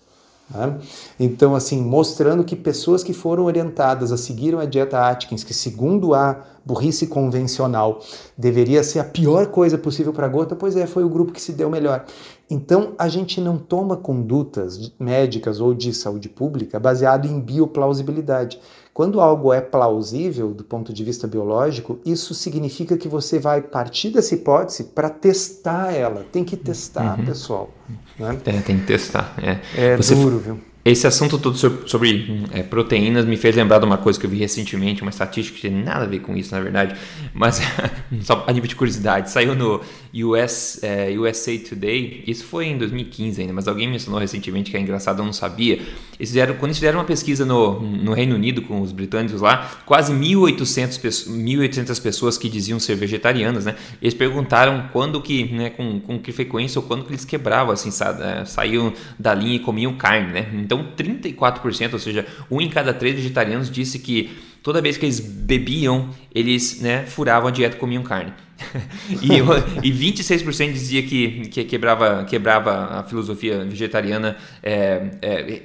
Né? 0.50 0.78
Então, 1.20 1.56
assim, 1.56 1.82
mostrando 1.82 2.44
que 2.44 2.56
pessoas 2.56 3.04
que 3.04 3.14
foram 3.14 3.46
orientadas 3.46 4.12
a 4.12 4.18
seguir 4.18 4.56
a 4.56 4.66
dieta 4.66 5.00
Atkins, 5.00 5.44
que 5.44 5.54
segundo 5.54 6.14
a 6.14 6.44
burrice 6.64 7.08
convencional 7.08 8.02
deveria 8.38 8.84
ser 8.84 9.00
a 9.00 9.04
pior 9.04 9.48
coisa 9.48 9.78
possível 9.78 10.14
para 10.14 10.26
a 10.26 10.30
gota, 10.30 10.56
pois 10.56 10.76
é, 10.76 10.86
foi 10.86 11.04
o 11.04 11.10
grupo 11.10 11.32
que 11.32 11.42
se 11.42 11.54
deu 11.54 11.70
melhor. 11.70 12.06
Então, 12.50 12.94
a 12.98 13.08
gente 13.08 13.42
não 13.42 13.58
toma 13.58 13.98
condutas 13.98 14.92
médicas 15.00 15.60
ou 15.60 15.74
de 15.74 15.94
saúde 15.94 16.30
pública 16.30 16.80
baseado 16.80 17.28
em 17.28 17.40
bioplausibilidade. 17.40 18.60
Quando 18.96 19.20
algo 19.20 19.52
é 19.52 19.60
plausível 19.60 20.54
do 20.54 20.64
ponto 20.64 20.94
de 20.94 21.04
vista 21.04 21.28
biológico, 21.28 22.00
isso 22.06 22.34
significa 22.34 22.96
que 22.96 23.10
você 23.10 23.38
vai 23.38 23.62
partir 23.62 24.10
dessa 24.10 24.34
hipótese 24.34 24.86
para 24.86 25.10
testar 25.10 25.94
ela. 25.94 26.26
Tem 26.32 26.46
que 26.46 26.56
testar, 26.56 27.20
uhum. 27.20 27.26
pessoal. 27.26 27.70
Né? 28.18 28.40
É, 28.46 28.62
tem 28.62 28.80
que 28.80 28.86
testar. 28.86 29.36
É, 29.38 29.60
é 29.76 29.98
você 29.98 30.16
duro, 30.16 30.40
viu? 30.40 30.62
Esse 30.86 31.08
assunto 31.08 31.40
todo 31.40 31.58
sobre, 31.58 32.46
é, 32.52 32.62
proteínas 32.62 33.26
me 33.26 33.36
fez 33.38 33.56
lembrar 33.56 33.80
de 33.80 33.86
uma 33.86 33.98
coisa 33.98 34.20
que 34.20 34.28
eu 34.28 34.30
vi 34.30 34.38
recentemente, 34.38 35.02
uma 35.02 35.10
estatística 35.10 35.56
que 35.56 35.68
tem 35.68 35.76
nada 35.76 36.04
a 36.04 36.08
ver 36.08 36.20
com 36.20 36.38
isso, 36.38 36.54
na 36.54 36.62
verdade, 36.62 36.96
mas 37.34 37.60
só 38.22 38.44
a 38.46 38.54
nível 38.54 38.68
de 38.68 38.76
curiosidade. 38.76 39.32
Saiu 39.32 39.56
no 39.56 39.82
US, 40.14 40.80
é, 40.84 41.10
USA 41.18 41.58
Today, 41.58 42.24
isso 42.28 42.46
foi 42.46 42.68
em 42.68 42.78
2015 42.78 43.42
ainda, 43.42 43.52
mas 43.52 43.68
alguém 43.68 43.88
mencionou 43.88 44.20
recentemente 44.20 44.70
que 44.70 44.78
é 44.78 44.80
engraçado, 44.80 45.20
eu 45.20 45.26
não 45.26 45.34
sabia. 45.34 45.74
Eles 46.18 46.30
fizeram, 46.30 46.54
quando 46.54 46.66
eles 46.66 46.78
fizeram 46.78 47.00
uma 47.00 47.06
pesquisa 47.06 47.46
no, 47.46 47.82
no 47.82 48.14
Reino 48.14 48.36
Unido 48.36 48.62
com 48.62 48.80
os 48.80 48.92
britânicos 48.92 49.42
lá, 49.42 49.70
quase 49.88 50.14
1.800, 50.14 51.28
1.800 51.30 52.02
pessoas 52.02 52.38
que 52.38 52.48
diziam 52.48 52.80
ser 52.80 52.96
vegetarianas, 52.96 53.66
né? 53.66 53.76
Eles 54.02 54.14
perguntaram 54.14 54.88
quando 54.94 55.20
que, 55.20 55.46
né, 55.46 55.72
com, 55.72 56.00
com 56.00 56.20
que 56.20 56.32
frequência 56.32 56.80
ou 56.80 56.86
quando 56.86 57.04
que 57.04 57.12
eles 57.12 57.26
quebravam, 57.26 57.74
assim, 57.74 57.90
sa, 57.92 58.18
é, 58.22 58.46
saíam 58.46 58.94
da 59.18 59.34
linha 59.34 59.56
e 59.56 59.60
comiam 59.60 59.94
carne, 59.96 60.32
né? 60.32 60.50
Então, 60.54 60.75
então, 60.76 60.96
34%, 60.96 61.94
ou 61.94 62.00
seja, 62.00 62.26
um 62.50 62.62
em 62.62 62.70
cada 62.70 62.94
três 62.94 63.16
vegetarianos 63.16 63.70
disse 63.70 64.00
que 64.00 64.32
toda 64.66 64.82
vez 64.82 64.98
que 64.98 65.06
eles 65.06 65.20
bebiam, 65.20 66.10
eles 66.34 66.82
né, 66.82 67.06
furavam 67.06 67.50
a 67.50 67.52
dieta 67.52 67.76
e 67.76 67.80
comiam 67.80 68.02
carne. 68.02 68.34
e, 69.22 69.88
e 69.88 69.94
26% 69.94 70.72
dizia 70.72 71.04
que, 71.04 71.42
que 71.50 71.64
quebrava, 71.66 72.24
quebrava 72.24 73.00
a 73.00 73.04
filosofia 73.04 73.64
vegetariana 73.64 74.38
é, 74.64 75.12
é, 75.22 75.62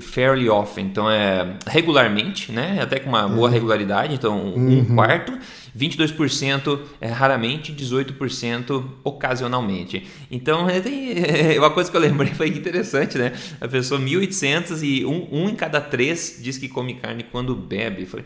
fairly 0.00 0.48
often, 0.48 0.86
então 0.86 1.10
é 1.10 1.56
regularmente, 1.66 2.50
né? 2.50 2.78
até 2.80 2.98
com 2.98 3.10
uma 3.10 3.28
boa 3.28 3.48
uhum. 3.48 3.52
regularidade, 3.52 4.14
então 4.14 4.38
um 4.38 4.78
uhum. 4.78 4.94
quarto. 4.94 5.38
22% 5.76 6.78
é, 7.00 7.08
raramente, 7.08 7.72
18% 7.72 8.84
ocasionalmente. 9.02 10.06
Então, 10.30 10.68
é, 10.68 10.80
tem, 10.80 11.58
uma 11.58 11.70
coisa 11.70 11.90
que 11.90 11.96
eu 11.96 12.00
lembrei 12.00 12.32
foi 12.32 12.48
interessante, 12.48 13.18
né? 13.18 13.32
A 13.60 13.66
pessoa 13.66 14.00
1.800 14.00 14.82
e 14.82 15.04
um, 15.04 15.28
um 15.32 15.48
em 15.48 15.54
cada 15.56 15.80
três 15.80 16.38
diz 16.40 16.58
que 16.58 16.68
come 16.68 16.94
carne 16.94 17.24
quando 17.24 17.56
bebe. 17.56 18.06
Falei, 18.14 18.24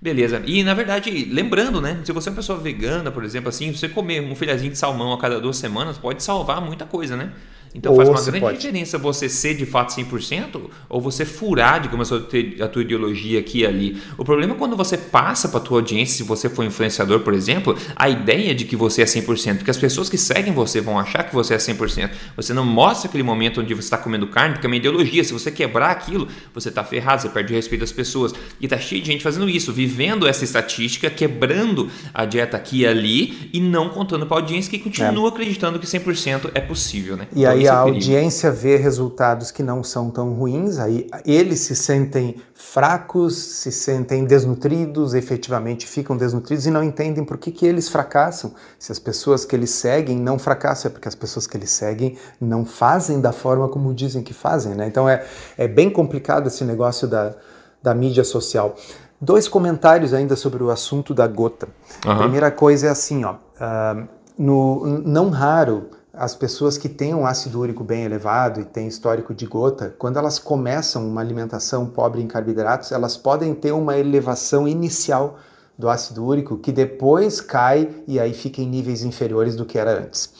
Beleza. 0.00 0.42
E 0.46 0.64
na 0.64 0.72
verdade, 0.72 1.10
lembrando, 1.26 1.78
né? 1.78 2.00
Se 2.04 2.12
você 2.12 2.30
é 2.30 2.32
uma 2.32 2.36
pessoa 2.36 2.58
vegana, 2.58 3.10
por 3.10 3.22
exemplo, 3.22 3.50
assim, 3.50 3.70
você 3.70 3.86
comer 3.86 4.22
um 4.22 4.34
filhazinho 4.34 4.72
de 4.72 4.78
salmão 4.78 5.12
a 5.12 5.18
cada 5.18 5.38
duas 5.38 5.58
semanas 5.58 5.98
pode 5.98 6.22
salvar 6.22 6.60
muita 6.62 6.86
coisa, 6.86 7.16
né? 7.16 7.32
Então 7.74 7.92
ou 7.92 7.98
faz 7.98 8.08
uma 8.08 8.20
grande 8.22 8.40
pode. 8.40 8.58
diferença 8.58 8.98
você 8.98 9.28
ser 9.28 9.54
de 9.54 9.64
fato 9.64 9.94
100% 9.94 10.60
ou 10.88 11.00
você 11.00 11.24
furar, 11.24 11.80
digamos, 11.80 12.12
a 12.12 12.18
tua, 12.18 12.64
a 12.64 12.68
tua 12.68 12.82
ideologia 12.82 13.38
aqui 13.38 13.60
e 13.60 13.66
ali. 13.66 14.02
O 14.18 14.24
problema 14.24 14.54
é 14.54 14.56
quando 14.56 14.76
você 14.76 14.96
passa 14.96 15.48
para 15.48 15.58
a 15.58 15.62
tua 15.62 15.78
audiência, 15.78 16.16
se 16.16 16.22
você 16.22 16.48
for 16.48 16.64
influenciador, 16.64 17.20
por 17.20 17.32
exemplo, 17.32 17.76
a 17.94 18.08
ideia 18.08 18.54
de 18.54 18.64
que 18.64 18.74
você 18.74 19.02
é 19.02 19.04
100%, 19.04 19.58
porque 19.58 19.70
as 19.70 19.76
pessoas 19.76 20.08
que 20.08 20.18
seguem 20.18 20.52
você 20.52 20.80
vão 20.80 20.98
achar 20.98 21.22
que 21.22 21.34
você 21.34 21.54
é 21.54 21.58
100%. 21.58 22.10
Você 22.36 22.52
não 22.52 22.64
mostra 22.64 23.08
aquele 23.08 23.22
momento 23.22 23.60
onde 23.60 23.72
você 23.72 23.86
está 23.86 23.98
comendo 23.98 24.26
carne, 24.26 24.54
porque 24.54 24.66
é 24.66 24.68
uma 24.68 24.76
ideologia. 24.76 25.22
Se 25.22 25.32
você 25.32 25.50
quebrar 25.50 25.90
aquilo, 25.90 26.26
você 26.52 26.70
está 26.70 26.82
ferrado, 26.82 27.22
você 27.22 27.28
perde 27.28 27.52
o 27.52 27.56
respeito 27.56 27.82
das 27.82 27.92
pessoas. 27.92 28.32
E 28.60 28.66
tá 28.66 28.78
cheio 28.78 29.00
de 29.00 29.06
gente 29.08 29.22
fazendo 29.22 29.48
isso, 29.48 29.72
vivendo 29.72 30.26
essa 30.26 30.42
estatística, 30.42 31.08
quebrando 31.08 31.88
a 32.12 32.24
dieta 32.24 32.56
aqui 32.56 32.80
e 32.80 32.86
ali 32.86 33.50
e 33.52 33.60
não 33.60 33.90
contando 33.90 34.26
para 34.26 34.38
a 34.38 34.40
audiência 34.40 34.70
que 34.70 34.78
continua 34.78 35.28
é. 35.28 35.28
acreditando 35.28 35.78
que 35.78 35.86
100% 35.86 36.50
é 36.54 36.60
possível, 36.60 37.16
né? 37.16 37.28
E 37.34 37.46
aí 37.46 37.59
aí 37.60 37.68
a 37.68 37.78
audiência 37.78 38.50
vê 38.50 38.76
resultados 38.76 39.50
que 39.50 39.62
não 39.62 39.82
são 39.82 40.10
tão 40.10 40.32
ruins, 40.34 40.78
aí 40.78 41.06
eles 41.24 41.60
se 41.60 41.74
sentem 41.74 42.36
fracos, 42.54 43.36
se 43.36 43.72
sentem 43.72 44.24
desnutridos, 44.24 45.14
efetivamente 45.14 45.86
ficam 45.86 46.16
desnutridos 46.16 46.66
e 46.66 46.70
não 46.70 46.82
entendem 46.82 47.24
por 47.24 47.38
que, 47.38 47.50
que 47.50 47.66
eles 47.66 47.88
fracassam. 47.88 48.52
Se 48.78 48.92
as 48.92 48.98
pessoas 48.98 49.44
que 49.44 49.56
eles 49.56 49.70
seguem 49.70 50.18
não 50.18 50.38
fracassam, 50.38 50.90
é 50.90 50.92
porque 50.92 51.08
as 51.08 51.14
pessoas 51.14 51.46
que 51.46 51.56
eles 51.56 51.70
seguem 51.70 52.16
não 52.40 52.64
fazem 52.64 53.20
da 53.20 53.32
forma 53.32 53.68
como 53.68 53.92
dizem 53.94 54.22
que 54.22 54.34
fazem. 54.34 54.74
Né? 54.74 54.86
Então 54.86 55.08
é, 55.08 55.24
é 55.56 55.66
bem 55.66 55.90
complicado 55.90 56.46
esse 56.46 56.64
negócio 56.64 57.08
da, 57.08 57.34
da 57.82 57.94
mídia 57.94 58.24
social. 58.24 58.76
Dois 59.20 59.46
comentários 59.46 60.14
ainda 60.14 60.34
sobre 60.34 60.62
o 60.62 60.70
assunto 60.70 61.12
da 61.12 61.26
gota. 61.26 61.68
Uhum. 62.04 62.12
A 62.12 62.16
primeira 62.16 62.50
coisa 62.50 62.86
é 62.86 62.90
assim, 62.90 63.24
ó, 63.24 63.34
uh, 63.34 64.08
no, 64.38 64.86
não 65.04 65.28
raro 65.28 65.90
as 66.20 66.34
pessoas 66.34 66.76
que 66.76 66.86
têm 66.86 67.14
um 67.14 67.24
ácido 67.24 67.58
úrico 67.58 67.82
bem 67.82 68.04
elevado 68.04 68.60
e 68.60 68.64
têm 68.66 68.86
histórico 68.86 69.32
de 69.32 69.46
gota, 69.46 69.94
quando 69.98 70.18
elas 70.18 70.38
começam 70.38 71.08
uma 71.08 71.22
alimentação 71.22 71.86
pobre 71.86 72.20
em 72.20 72.26
carboidratos, 72.26 72.92
elas 72.92 73.16
podem 73.16 73.54
ter 73.54 73.72
uma 73.72 73.96
elevação 73.96 74.68
inicial 74.68 75.38
do 75.80 75.88
ácido 75.88 76.24
úrico 76.24 76.58
que 76.58 76.70
depois 76.70 77.40
cai 77.40 77.88
e 78.06 78.20
aí 78.20 78.34
fica 78.34 78.60
em 78.60 78.66
níveis 78.66 79.02
inferiores 79.02 79.56
do 79.56 79.64
que 79.64 79.78
era 79.78 79.98
antes. 79.98 80.30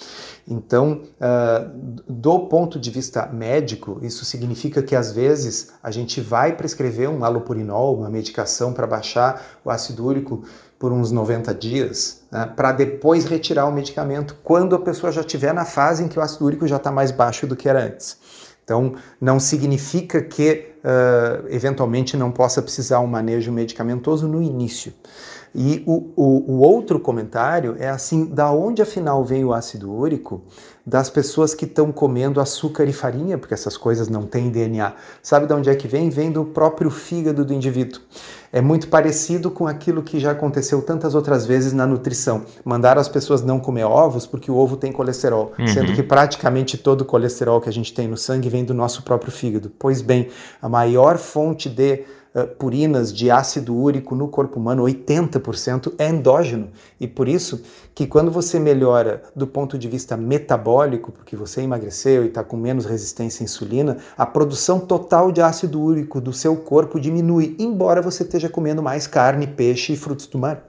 Então, 0.47 1.03
uh, 1.21 2.03
do 2.09 2.41
ponto 2.41 2.79
de 2.79 2.91
vista 2.91 3.27
médico, 3.27 3.99
isso 4.03 4.25
significa 4.25 4.83
que 4.83 4.95
às 4.95 5.13
vezes 5.13 5.73
a 5.83 5.91
gente 5.91 6.21
vai 6.21 6.57
prescrever 6.57 7.09
um 7.09 7.25
alopurinol, 7.25 7.97
uma 7.97 8.11
medicação 8.11 8.73
para 8.73 8.87
baixar 8.87 9.43
o 9.65 9.71
ácido 9.71 10.05
úrico 10.05 10.43
por 10.79 10.93
uns 10.93 11.13
90 11.13 11.55
dias, 11.55 12.23
né, 12.31 12.53
para 12.57 12.73
depois 12.73 13.25
retirar 13.25 13.67
o 13.67 13.73
medicamento 13.73 14.37
quando 14.43 14.75
a 14.75 14.81
pessoa 14.81 15.13
já 15.13 15.21
estiver 15.21 15.55
na 15.55 15.65
fase 15.65 16.03
em 16.03 16.09
que 16.09 16.19
o 16.19 16.23
ácido 16.23 16.45
úrico 16.45 16.67
já 16.67 16.77
está 16.77 16.91
mais 16.91 17.11
baixo 17.11 17.47
do 17.47 17.55
que 17.55 17.69
era 17.69 17.85
antes. 17.85 18.19
Então, 18.71 18.95
não 19.21 19.41
significa 19.41 20.23
que 20.23 20.69
uh, 20.85 21.49
eventualmente 21.49 22.17
não 22.17 22.31
possa 22.31 22.63
precisar 22.63 23.01
um 23.01 23.07
manejo 23.09 23.51
medicamentoso 23.51 24.29
no 24.29 24.41
início. 24.41 24.93
E 25.55 25.83
o, 25.85 26.13
o, 26.15 26.53
o, 26.53 26.61
outro 26.61 27.01
comentário 27.01 27.75
é 27.79 27.89
assim: 27.89 28.25
da 28.27 28.53
onde 28.53 28.83
afinal 28.83 29.25
vem 29.25 29.45
o 29.45 29.53
ácido 29.53 29.93
úrico? 29.93 30.43
Das 30.87 31.11
pessoas 31.11 31.55
que 31.55 31.67
estão 31.67 31.93
comendo 31.93 32.41
açúcar 32.41 32.85
e 32.85 32.93
farinha, 32.93 33.37
porque 33.37 33.53
essas 33.53 33.77
coisas 33.77 34.09
não 34.09 34.23
têm 34.23 34.49
DNA. 34.49 34.95
Sabe 35.23 35.47
de 35.47 35.53
onde 35.53 35.69
é 35.69 35.75
que 35.75 35.87
vem? 35.87 36.09
Vem 36.09 36.33
do 36.33 36.45
próprio 36.45 36.91
fígado 36.91 37.45
do 37.45 37.53
indivíduo. 37.53 38.01
É 38.53 38.61
muito 38.61 38.89
parecido 38.89 39.51
com 39.51 39.67
aquilo 39.67 40.03
que 40.03 40.19
já 40.19 40.33
aconteceu 40.33 40.83
tantas 40.83 41.15
outras 41.15 41.47
vezes 41.47 41.73
na 41.73 41.87
nutrição. 41.87 42.45
Mandaram 42.65 43.01
as 43.01 43.09
pessoas 43.09 43.43
não 43.43 43.61
comer 43.61 43.85
ovos 43.85 44.27
porque 44.27 44.51
o 44.51 44.57
ovo 44.57 44.77
tem 44.77 44.91
colesterol, 44.91 45.53
uhum. 45.59 45.67
sendo 45.67 45.93
que 45.93 46.03
praticamente 46.03 46.77
todo 46.77 47.03
o 47.03 47.05
colesterol 47.05 47.61
que 47.61 47.69
a 47.69 47.73
gente 47.73 47.93
tem 47.93 48.09
no 48.09 48.17
sangue 48.17 48.49
vem 48.49 48.65
do 48.65 48.75
nosso 48.75 49.03
próprio 49.03 49.31
fígado. 49.31 49.71
Pois 49.79 50.01
bem, 50.01 50.29
a 50.61 50.69
maior 50.69 51.19
fonte 51.19 51.69
de 51.69 52.05
purinas 52.59 53.13
de 53.13 53.31
ácido 53.31 53.75
úrico 53.75 54.15
no 54.15 54.29
corpo 54.29 54.59
humano, 54.59 54.85
80% 54.85 55.95
é 55.99 56.09
endógeno. 56.09 56.69
E 57.01 57.07
por 57.09 57.29
isso 57.29 57.63
que 57.95 58.07
quando 58.07 58.31
você 58.31 58.59
melhora 58.61 59.23
do 59.35 59.47
ponto 59.47 59.77
de 59.77 59.89
vista 59.89 60.17
metabólico, 60.17 61.11
porque 61.11 61.35
você 61.35 61.61
emagreceu 61.61 62.25
e 62.25 62.29
está 62.29 62.45
com 62.45 62.57
menos 62.57 62.87
resistência 62.87 63.43
à 63.43 63.45
insulina, 63.45 63.99
a 64.17 64.25
produção 64.25 64.79
total 64.79 65.33
de 65.33 65.41
ácido 65.41 65.81
úrico 65.81 66.21
do 66.21 66.33
seu 66.33 66.57
corpo 66.57 67.01
diminui, 67.01 67.57
embora 67.59 68.01
você 68.01 68.23
esteja 68.23 68.49
comendo 68.49 68.83
mais 68.83 69.07
carne, 69.07 69.47
peixe 69.47 69.93
e 69.95 69.97
frutos 69.97 70.27
do 70.27 70.39
mar. 70.39 70.65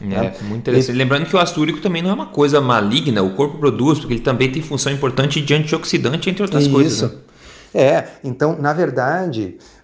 É, 0.00 0.04
né? 0.04 0.34
muito 0.42 0.62
interessante. 0.62 0.94
E... 0.94 0.98
Lembrando 0.98 1.26
que 1.26 1.36
o 1.36 1.38
ácido 1.38 1.60
úrico 1.60 1.80
também 1.80 2.02
não 2.02 2.10
é 2.10 2.14
uma 2.14 2.26
coisa 2.26 2.60
maligna, 2.60 3.22
o 3.22 3.34
corpo 3.34 3.58
produz, 3.58 4.00
porque 4.00 4.14
ele 4.14 4.22
também 4.22 4.50
tem 4.50 4.60
função 4.60 4.92
importante 4.92 5.40
de 5.40 5.54
antioxidante, 5.54 6.28
entre 6.28 6.42
outras 6.42 6.64
Isso. 6.64 6.72
coisas. 6.72 7.12
Né? 7.12 7.18
É, 7.74 8.08
então, 8.24 8.56
na 8.58 8.72
verdade, 8.72 9.58
eh, 9.58 9.75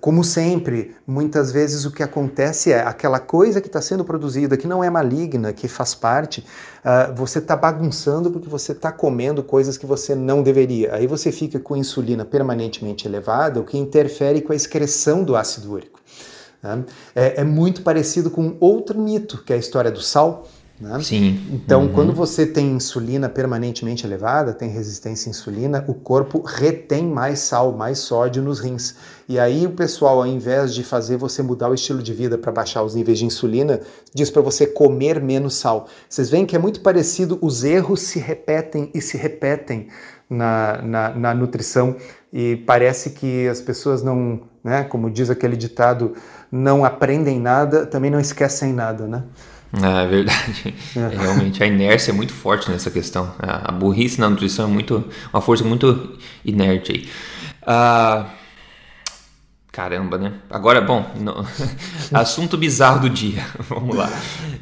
como 0.00 0.24
sempre, 0.24 0.96
muitas 1.06 1.52
vezes 1.52 1.84
o 1.84 1.90
que 1.92 2.02
acontece 2.02 2.72
é 2.72 2.80
aquela 2.80 3.20
coisa 3.20 3.60
que 3.60 3.68
está 3.68 3.80
sendo 3.80 4.04
produzida, 4.04 4.56
que 4.56 4.66
não 4.66 4.82
é 4.82 4.90
maligna, 4.90 5.52
que 5.52 5.68
faz 5.68 5.94
parte, 5.94 6.44
uh, 6.84 7.14
você 7.14 7.38
está 7.38 7.54
bagunçando 7.56 8.30
porque 8.30 8.48
você 8.48 8.72
está 8.72 8.90
comendo 8.90 9.42
coisas 9.42 9.78
que 9.78 9.86
você 9.86 10.14
não 10.14 10.42
deveria. 10.42 10.94
Aí 10.94 11.06
você 11.06 11.30
fica 11.30 11.60
com 11.60 11.76
insulina 11.76 12.24
permanentemente 12.24 13.06
elevada, 13.06 13.60
o 13.60 13.64
que 13.64 13.78
interfere 13.78 14.40
com 14.42 14.52
a 14.52 14.56
excreção 14.56 15.22
do 15.22 15.36
ácido 15.36 15.72
úrico. 15.72 16.00
Né? 16.62 16.84
É, 17.14 17.40
é 17.40 17.44
muito 17.44 17.82
parecido 17.82 18.30
com 18.30 18.56
outro 18.60 18.98
mito, 18.98 19.42
que 19.44 19.52
é 19.52 19.56
a 19.56 19.58
história 19.58 19.90
do 19.90 20.00
sal. 20.00 20.46
Né? 20.78 21.00
Sim. 21.00 21.40
Então, 21.50 21.82
uhum. 21.82 21.92
quando 21.92 22.12
você 22.12 22.44
tem 22.46 22.72
insulina 22.72 23.28
permanentemente 23.28 24.06
elevada, 24.06 24.52
tem 24.52 24.68
resistência 24.68 25.28
à 25.28 25.30
insulina, 25.30 25.84
o 25.88 25.94
corpo 25.94 26.42
retém 26.42 27.06
mais 27.06 27.38
sal, 27.38 27.72
mais 27.72 27.98
sódio 27.98 28.42
nos 28.42 28.60
rins. 28.60 28.94
E 29.26 29.38
aí 29.38 29.66
o 29.66 29.70
pessoal, 29.70 30.18
ao 30.18 30.26
invés 30.26 30.74
de 30.74 30.84
fazer 30.84 31.16
você 31.16 31.42
mudar 31.42 31.70
o 31.70 31.74
estilo 31.74 32.02
de 32.02 32.12
vida 32.12 32.36
para 32.36 32.52
baixar 32.52 32.82
os 32.82 32.94
níveis 32.94 33.18
de 33.18 33.24
insulina, 33.24 33.80
diz 34.14 34.30
para 34.30 34.42
você 34.42 34.66
comer 34.66 35.20
menos 35.20 35.54
sal. 35.56 35.88
Vocês 36.08 36.28
veem 36.28 36.44
que 36.44 36.54
é 36.54 36.58
muito 36.58 36.80
parecido, 36.80 37.38
os 37.40 37.64
erros 37.64 38.00
se 38.00 38.18
repetem 38.18 38.90
e 38.94 39.00
se 39.00 39.16
repetem 39.16 39.88
na, 40.28 40.82
na, 40.82 41.10
na 41.10 41.34
nutrição 41.34 41.96
e 42.32 42.56
parece 42.66 43.10
que 43.10 43.48
as 43.48 43.62
pessoas 43.62 44.02
não, 44.02 44.42
né, 44.62 44.84
como 44.84 45.10
diz 45.10 45.30
aquele 45.30 45.56
ditado, 45.56 46.14
não 46.52 46.84
aprendem 46.84 47.40
nada, 47.40 47.86
também 47.86 48.10
não 48.10 48.20
esquecem 48.20 48.72
nada, 48.72 49.06
né? 49.06 49.24
É, 49.82 50.04
é 50.04 50.06
verdade. 50.06 50.74
É. 50.96 51.16
Realmente, 51.16 51.62
a 51.62 51.66
inércia 51.66 52.10
é 52.10 52.14
muito 52.14 52.32
forte 52.32 52.70
nessa 52.70 52.90
questão. 52.90 53.34
A 53.38 53.70
burrice 53.72 54.20
na 54.20 54.30
nutrição 54.30 54.66
é 54.66 54.72
muito, 54.72 55.04
uma 55.32 55.40
força 55.40 55.64
muito 55.64 56.18
inerte 56.44 56.92
aí. 56.92 57.08
Ah, 57.66 58.26
caramba, 59.72 60.16
né? 60.16 60.32
Agora, 60.48 60.80
bom, 60.80 61.04
assunto 62.14 62.56
bizarro 62.56 63.00
do 63.00 63.10
dia. 63.10 63.44
Vamos 63.68 63.94
lá. 63.94 64.08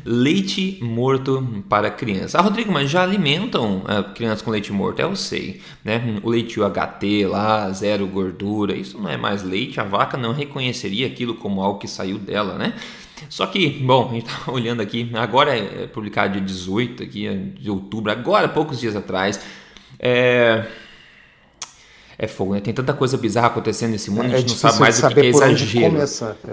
Leite 0.04 0.80
morto 0.82 1.62
para 1.68 1.90
crianças. 1.90 2.34
Ah, 2.34 2.40
Rodrigo, 2.40 2.72
mas 2.72 2.90
já 2.90 3.02
alimentam 3.02 3.84
uh, 3.84 4.12
crianças 4.14 4.42
com 4.42 4.50
leite 4.50 4.72
morto? 4.72 4.98
Eu 4.98 5.14
sei, 5.14 5.60
né? 5.84 6.18
O 6.22 6.30
leite 6.30 6.58
UHT 6.58 7.26
lá, 7.26 7.70
zero 7.70 8.06
gordura, 8.08 8.74
isso 8.74 8.98
não 8.98 9.08
é 9.08 9.16
mais 9.16 9.44
leite. 9.44 9.78
A 9.78 9.84
vaca 9.84 10.16
não 10.16 10.32
reconheceria 10.32 11.06
aquilo 11.06 11.36
como 11.36 11.62
algo 11.62 11.78
que 11.78 11.86
saiu 11.86 12.18
dela, 12.18 12.58
né? 12.58 12.74
Só 13.28 13.46
que, 13.46 13.68
bom, 13.68 14.10
a 14.10 14.14
gente 14.14 14.26
está 14.26 14.50
olhando 14.52 14.80
aqui, 14.80 15.10
agora 15.14 15.56
é 15.56 15.86
publicado 15.86 16.34
dia 16.34 16.42
18 16.42 17.02
aqui, 17.02 17.28
de 17.58 17.70
outubro, 17.70 18.10
agora, 18.10 18.48
poucos 18.48 18.80
dias 18.80 18.94
atrás. 18.94 19.40
É, 19.98 20.66
é 22.18 22.28
fogo, 22.28 22.54
né? 22.54 22.60
Tem 22.60 22.72
tanta 22.72 22.92
coisa 22.92 23.16
bizarra 23.16 23.48
acontecendo 23.48 23.90
nesse 23.90 24.10
mundo, 24.10 24.32
é, 24.32 24.36
a 24.36 24.38
gente 24.38 24.50
não 24.50 24.56
sabe 24.56 24.80
mais 24.80 25.02
o 25.02 25.08
que, 25.08 25.14
que 25.14 25.20
é 25.20 25.26
exagero. 25.26 25.96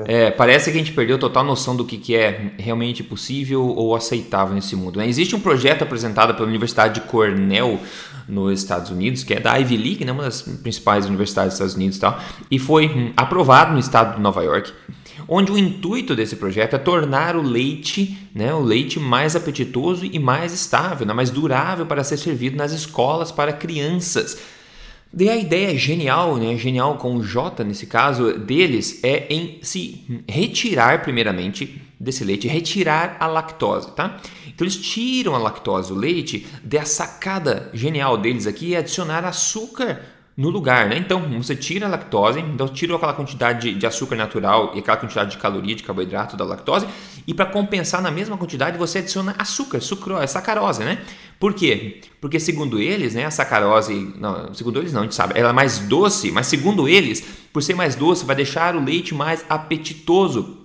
É. 0.06 0.26
é. 0.26 0.32
parece 0.32 0.72
que 0.72 0.78
a 0.78 0.80
gente 0.80 0.92
perdeu 0.92 1.20
total 1.20 1.44
noção 1.44 1.76
do 1.76 1.86
que, 1.86 1.98
que 1.98 2.16
é 2.16 2.54
realmente 2.58 3.04
possível 3.04 3.64
ou 3.64 3.96
aceitável 3.96 4.56
nesse 4.56 4.76
mundo. 4.76 4.98
Né? 4.98 5.08
Existe 5.08 5.36
um 5.36 5.40
projeto 5.40 5.84
apresentado 5.84 6.34
pela 6.34 6.48
Universidade 6.48 6.96
de 6.96 7.02
Cornell 7.02 7.80
nos 8.28 8.60
Estados 8.60 8.90
Unidos, 8.90 9.24
que 9.24 9.34
é 9.34 9.40
da 9.40 9.56
Ivy 9.56 9.78
League, 9.78 10.06
né? 10.06 10.12
uma 10.12 10.24
das 10.24 10.42
principais 10.42 11.06
universidades 11.06 11.54
dos 11.54 11.56
Estados 11.56 11.76
Unidos 11.76 11.98
e 11.98 12.00
tal, 12.00 12.20
e 12.50 12.58
foi 12.58 12.88
hum, 12.88 13.14
aprovado 13.16 13.74
no 13.74 13.80
estado 13.80 14.16
de 14.16 14.22
Nova 14.22 14.44
York 14.44 14.72
onde 15.34 15.50
o 15.50 15.58
intuito 15.58 16.14
desse 16.14 16.36
projeto 16.36 16.76
é 16.76 16.78
tornar 16.78 17.38
o 17.38 17.42
leite, 17.42 18.18
né, 18.36 18.54
o 18.54 18.60
leite 18.60 19.00
mais 19.00 19.34
apetitoso 19.34 20.06
e 20.06 20.20
mais 20.20 20.52
estável, 20.52 21.08
né, 21.08 21.14
mais 21.14 21.30
durável 21.30 21.86
para 21.86 22.04
ser 22.04 22.18
servido 22.18 22.58
nas 22.58 22.74
escolas 22.74 23.32
para 23.32 23.54
crianças. 23.54 24.38
E 25.18 25.30
a 25.30 25.38
ideia 25.38 25.78
genial, 25.78 26.36
né, 26.36 26.58
genial 26.58 26.98
com 26.98 27.16
o 27.16 27.24
J 27.24 27.64
nesse 27.64 27.88
caso 27.88 28.34
deles, 28.40 29.02
é 29.06 29.34
em 29.34 29.60
se 29.62 30.04
retirar 30.28 31.02
primeiramente 31.02 31.82
desse 31.98 32.26
leite, 32.26 32.50
retirar 32.50 33.16
a 33.18 33.26
lactose, 33.26 33.90
tá? 33.92 34.20
Então 34.48 34.66
eles 34.66 34.76
tiram 34.76 35.34
a 35.34 35.38
lactose, 35.38 35.94
o 35.94 35.96
leite, 35.96 36.46
da 36.62 36.84
sacada 36.84 37.70
genial 37.74 38.18
deles 38.18 38.46
aqui 38.46 38.76
é 38.76 38.80
adicionar 38.80 39.24
açúcar 39.24 40.02
no 40.36 40.50
lugar, 40.50 40.88
né? 40.88 40.98
Então, 40.98 41.22
você 41.42 41.56
tira 41.56 41.86
a 41.86 41.90
lactose, 41.90 42.40
então 42.40 42.68
tira 42.68 42.96
aquela 42.96 43.14
quantidade 43.14 43.74
de 43.74 43.86
açúcar 43.86 44.16
natural 44.16 44.72
e 44.74 44.80
aquela 44.80 44.98
quantidade 44.98 45.32
de 45.32 45.38
caloria, 45.38 45.76
de 45.76 45.84
carboidrato 45.84 46.38
da 46.38 46.46
lactose, 46.46 46.88
e 47.28 47.34
para 47.34 47.46
compensar 47.46 48.02
na 48.02 48.10
mesma 48.10 48.38
quantidade 48.38 48.78
você 48.78 49.00
adiciona 49.00 49.36
açúcar, 49.38 49.82
sucrose, 49.82 50.32
sacarose, 50.32 50.84
né? 50.84 51.00
Por 51.40 51.54
quê? 51.54 52.02
Porque 52.22 52.40
segundo 52.40 52.80
eles, 52.80 53.14
né, 53.14 53.26
a 53.26 53.32
sacarose, 53.32 54.14
não, 54.18 54.54
segundo 54.54 54.80
eles 54.80 54.94
não, 54.94 55.02
a 55.02 55.04
gente 55.04 55.16
sabe, 55.16 55.38
ela 55.38 55.50
é 55.50 55.54
mais 55.54 55.80
doce, 55.80 56.32
mas 56.32 56.48
segundo 56.48 56.88
eles, 56.88 57.22
por 57.52 57.62
ser 57.62 57.76
mais 57.76 57.96
doce, 57.96 58.26
vai 58.26 58.36
deixar 58.36 58.76
o 58.76 58.84
leite 58.84 59.14
mais 59.14 59.44
apetitoso 59.50 60.61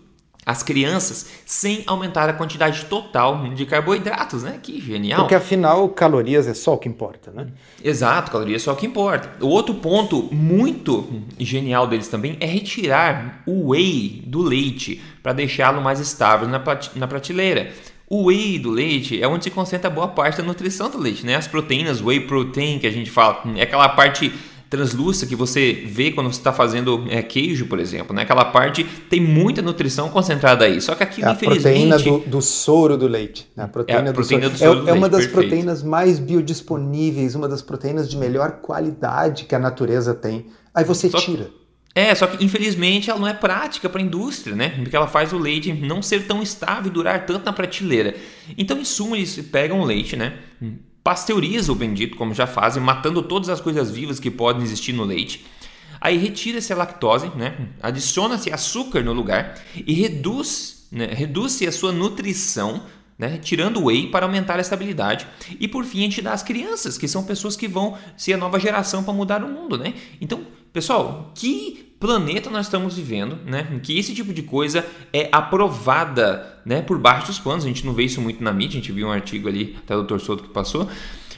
as 0.46 0.62
crianças 0.62 1.26
sem 1.44 1.82
aumentar 1.88 2.28
a 2.28 2.32
quantidade 2.32 2.84
total 2.84 3.48
de 3.48 3.66
carboidratos, 3.66 4.44
né? 4.44 4.60
Que 4.62 4.80
genial. 4.80 5.22
Porque 5.22 5.34
afinal, 5.34 5.88
calorias 5.88 6.46
é 6.46 6.54
só 6.54 6.74
o 6.74 6.78
que 6.78 6.88
importa, 6.88 7.32
né? 7.32 7.48
Exato, 7.82 8.30
calorias 8.30 8.62
é 8.62 8.64
só 8.64 8.72
o 8.72 8.76
que 8.76 8.86
importa. 8.86 9.44
O 9.44 9.48
outro 9.48 9.74
ponto 9.74 10.28
muito 10.32 11.24
genial 11.36 11.88
deles 11.88 12.06
também 12.06 12.36
é 12.38 12.46
retirar 12.46 13.42
o 13.44 13.70
whey 13.70 14.22
do 14.24 14.40
leite 14.40 15.02
para 15.20 15.32
deixá-lo 15.32 15.82
mais 15.82 15.98
estável 15.98 16.46
na 16.46 17.06
prateleira. 17.08 17.72
O 18.08 18.26
whey 18.26 18.56
do 18.60 18.70
leite 18.70 19.20
é 19.20 19.26
onde 19.26 19.42
se 19.42 19.50
concentra 19.50 19.90
boa 19.90 20.06
parte 20.06 20.38
da 20.38 20.44
nutrição 20.44 20.88
do 20.88 20.96
leite, 20.96 21.26
né? 21.26 21.34
As 21.34 21.48
proteínas, 21.48 22.00
whey 22.00 22.20
protein 22.20 22.78
que 22.78 22.86
a 22.86 22.92
gente 22.92 23.10
fala, 23.10 23.42
é 23.56 23.62
aquela 23.62 23.88
parte 23.88 24.32
translúcida 24.68 25.26
que 25.26 25.36
você 25.36 25.84
vê 25.86 26.10
quando 26.10 26.32
você 26.32 26.38
está 26.38 26.52
fazendo 26.52 27.06
é, 27.08 27.22
queijo, 27.22 27.66
por 27.66 27.78
exemplo. 27.78 28.14
Né? 28.14 28.22
Aquela 28.22 28.44
parte 28.46 28.84
tem 28.84 29.20
muita 29.20 29.62
nutrição 29.62 30.08
concentrada 30.08 30.64
aí. 30.64 30.80
Só 30.80 30.94
que 30.94 31.02
aquilo, 31.02 31.28
é 31.28 31.30
a 31.30 31.34
infelizmente... 31.34 31.88
proteína 31.88 31.98
do, 31.98 32.30
do 32.30 32.42
soro 32.42 32.96
do 32.96 33.06
leite. 33.06 33.50
Né? 33.56 33.64
A 33.64 33.68
proteína, 33.68 34.08
é 34.08 34.10
a 34.10 34.12
proteína 34.12 34.50
do, 34.50 34.58
soro. 34.58 34.70
do 34.70 34.76
soro. 34.76 34.80
É, 34.80 34.82
do 34.84 34.90
é 34.90 34.92
uma 34.92 35.08
das 35.08 35.26
perfeito. 35.26 35.48
proteínas 35.48 35.82
mais 35.82 36.18
biodisponíveis, 36.18 37.34
uma 37.34 37.48
das 37.48 37.62
proteínas 37.62 38.08
de 38.08 38.16
melhor 38.16 38.60
qualidade 38.60 39.44
que 39.44 39.54
a 39.54 39.58
natureza 39.58 40.14
tem. 40.14 40.46
Aí 40.74 40.84
você 40.84 41.08
Só 41.08 41.18
tira. 41.18 41.50
É, 41.94 42.14
só 42.14 42.26
que 42.26 42.44
infelizmente 42.44 43.08
ela 43.08 43.18
não 43.18 43.26
é 43.26 43.32
prática 43.32 43.88
para 43.88 44.02
a 44.02 44.04
indústria, 44.04 44.54
né? 44.54 44.68
Porque 44.68 44.94
ela 44.94 45.06
faz 45.06 45.32
o 45.32 45.38
leite 45.38 45.72
não 45.72 46.02
ser 46.02 46.26
tão 46.26 46.42
estável 46.42 46.90
e 46.90 46.94
durar 46.94 47.24
tanto 47.24 47.46
na 47.46 47.54
prateleira. 47.54 48.14
Então, 48.58 48.78
em 48.78 48.84
suma, 48.84 49.16
eles 49.16 49.34
pegam 49.50 49.80
o 49.80 49.84
leite, 49.84 50.14
né? 50.14 50.34
Pasteuriza 51.06 51.70
o 51.70 51.74
bendito, 51.76 52.16
como 52.16 52.34
já 52.34 52.48
fazem, 52.48 52.82
matando 52.82 53.22
todas 53.22 53.48
as 53.48 53.60
coisas 53.60 53.92
vivas 53.92 54.18
que 54.18 54.28
podem 54.28 54.64
existir 54.64 54.92
no 54.92 55.04
leite. 55.04 55.46
Aí 56.00 56.18
retira-se 56.18 56.72
a 56.72 56.76
lactose, 56.76 57.30
né? 57.36 57.68
adiciona-se 57.80 58.52
açúcar 58.52 59.04
no 59.04 59.12
lugar 59.12 59.56
e 59.72 59.94
reduz, 59.94 60.88
né? 60.90 61.06
reduz-se 61.06 61.64
a 61.64 61.70
sua 61.70 61.92
nutrição, 61.92 62.82
né? 63.16 63.38
tirando 63.38 63.76
o 63.76 63.84
whey 63.84 64.08
para 64.08 64.26
aumentar 64.26 64.56
a 64.56 64.60
estabilidade. 64.60 65.28
E 65.60 65.68
por 65.68 65.84
fim, 65.84 66.00
a 66.00 66.02
gente 66.02 66.20
dá 66.20 66.32
às 66.32 66.42
crianças, 66.42 66.98
que 66.98 67.06
são 67.06 67.22
pessoas 67.22 67.54
que 67.54 67.68
vão 67.68 67.96
ser 68.16 68.32
a 68.32 68.36
nova 68.36 68.58
geração 68.58 69.04
para 69.04 69.14
mudar 69.14 69.44
o 69.44 69.48
mundo. 69.48 69.78
Né? 69.78 69.94
Então, 70.20 70.44
pessoal, 70.72 71.30
que 71.36 71.85
planeta 71.98 72.50
nós 72.50 72.66
estamos 72.66 72.96
vivendo, 72.96 73.38
né? 73.44 73.80
Que 73.82 73.98
esse 73.98 74.14
tipo 74.14 74.32
de 74.32 74.42
coisa 74.42 74.84
é 75.12 75.28
aprovada, 75.32 76.60
né? 76.64 76.82
Por 76.82 76.98
baixo 76.98 77.28
dos 77.28 77.38
panos. 77.38 77.64
A 77.64 77.68
gente 77.68 77.84
não 77.86 77.92
vê 77.92 78.04
isso 78.04 78.20
muito 78.20 78.42
na 78.42 78.52
mídia. 78.52 78.78
A 78.78 78.80
gente 78.80 78.92
viu 78.92 79.08
um 79.08 79.12
artigo 79.12 79.48
ali, 79.48 79.76
até 79.82 79.96
o 79.96 80.02
Dr. 80.02 80.18
Soto 80.18 80.42
que 80.44 80.50
passou. 80.50 80.88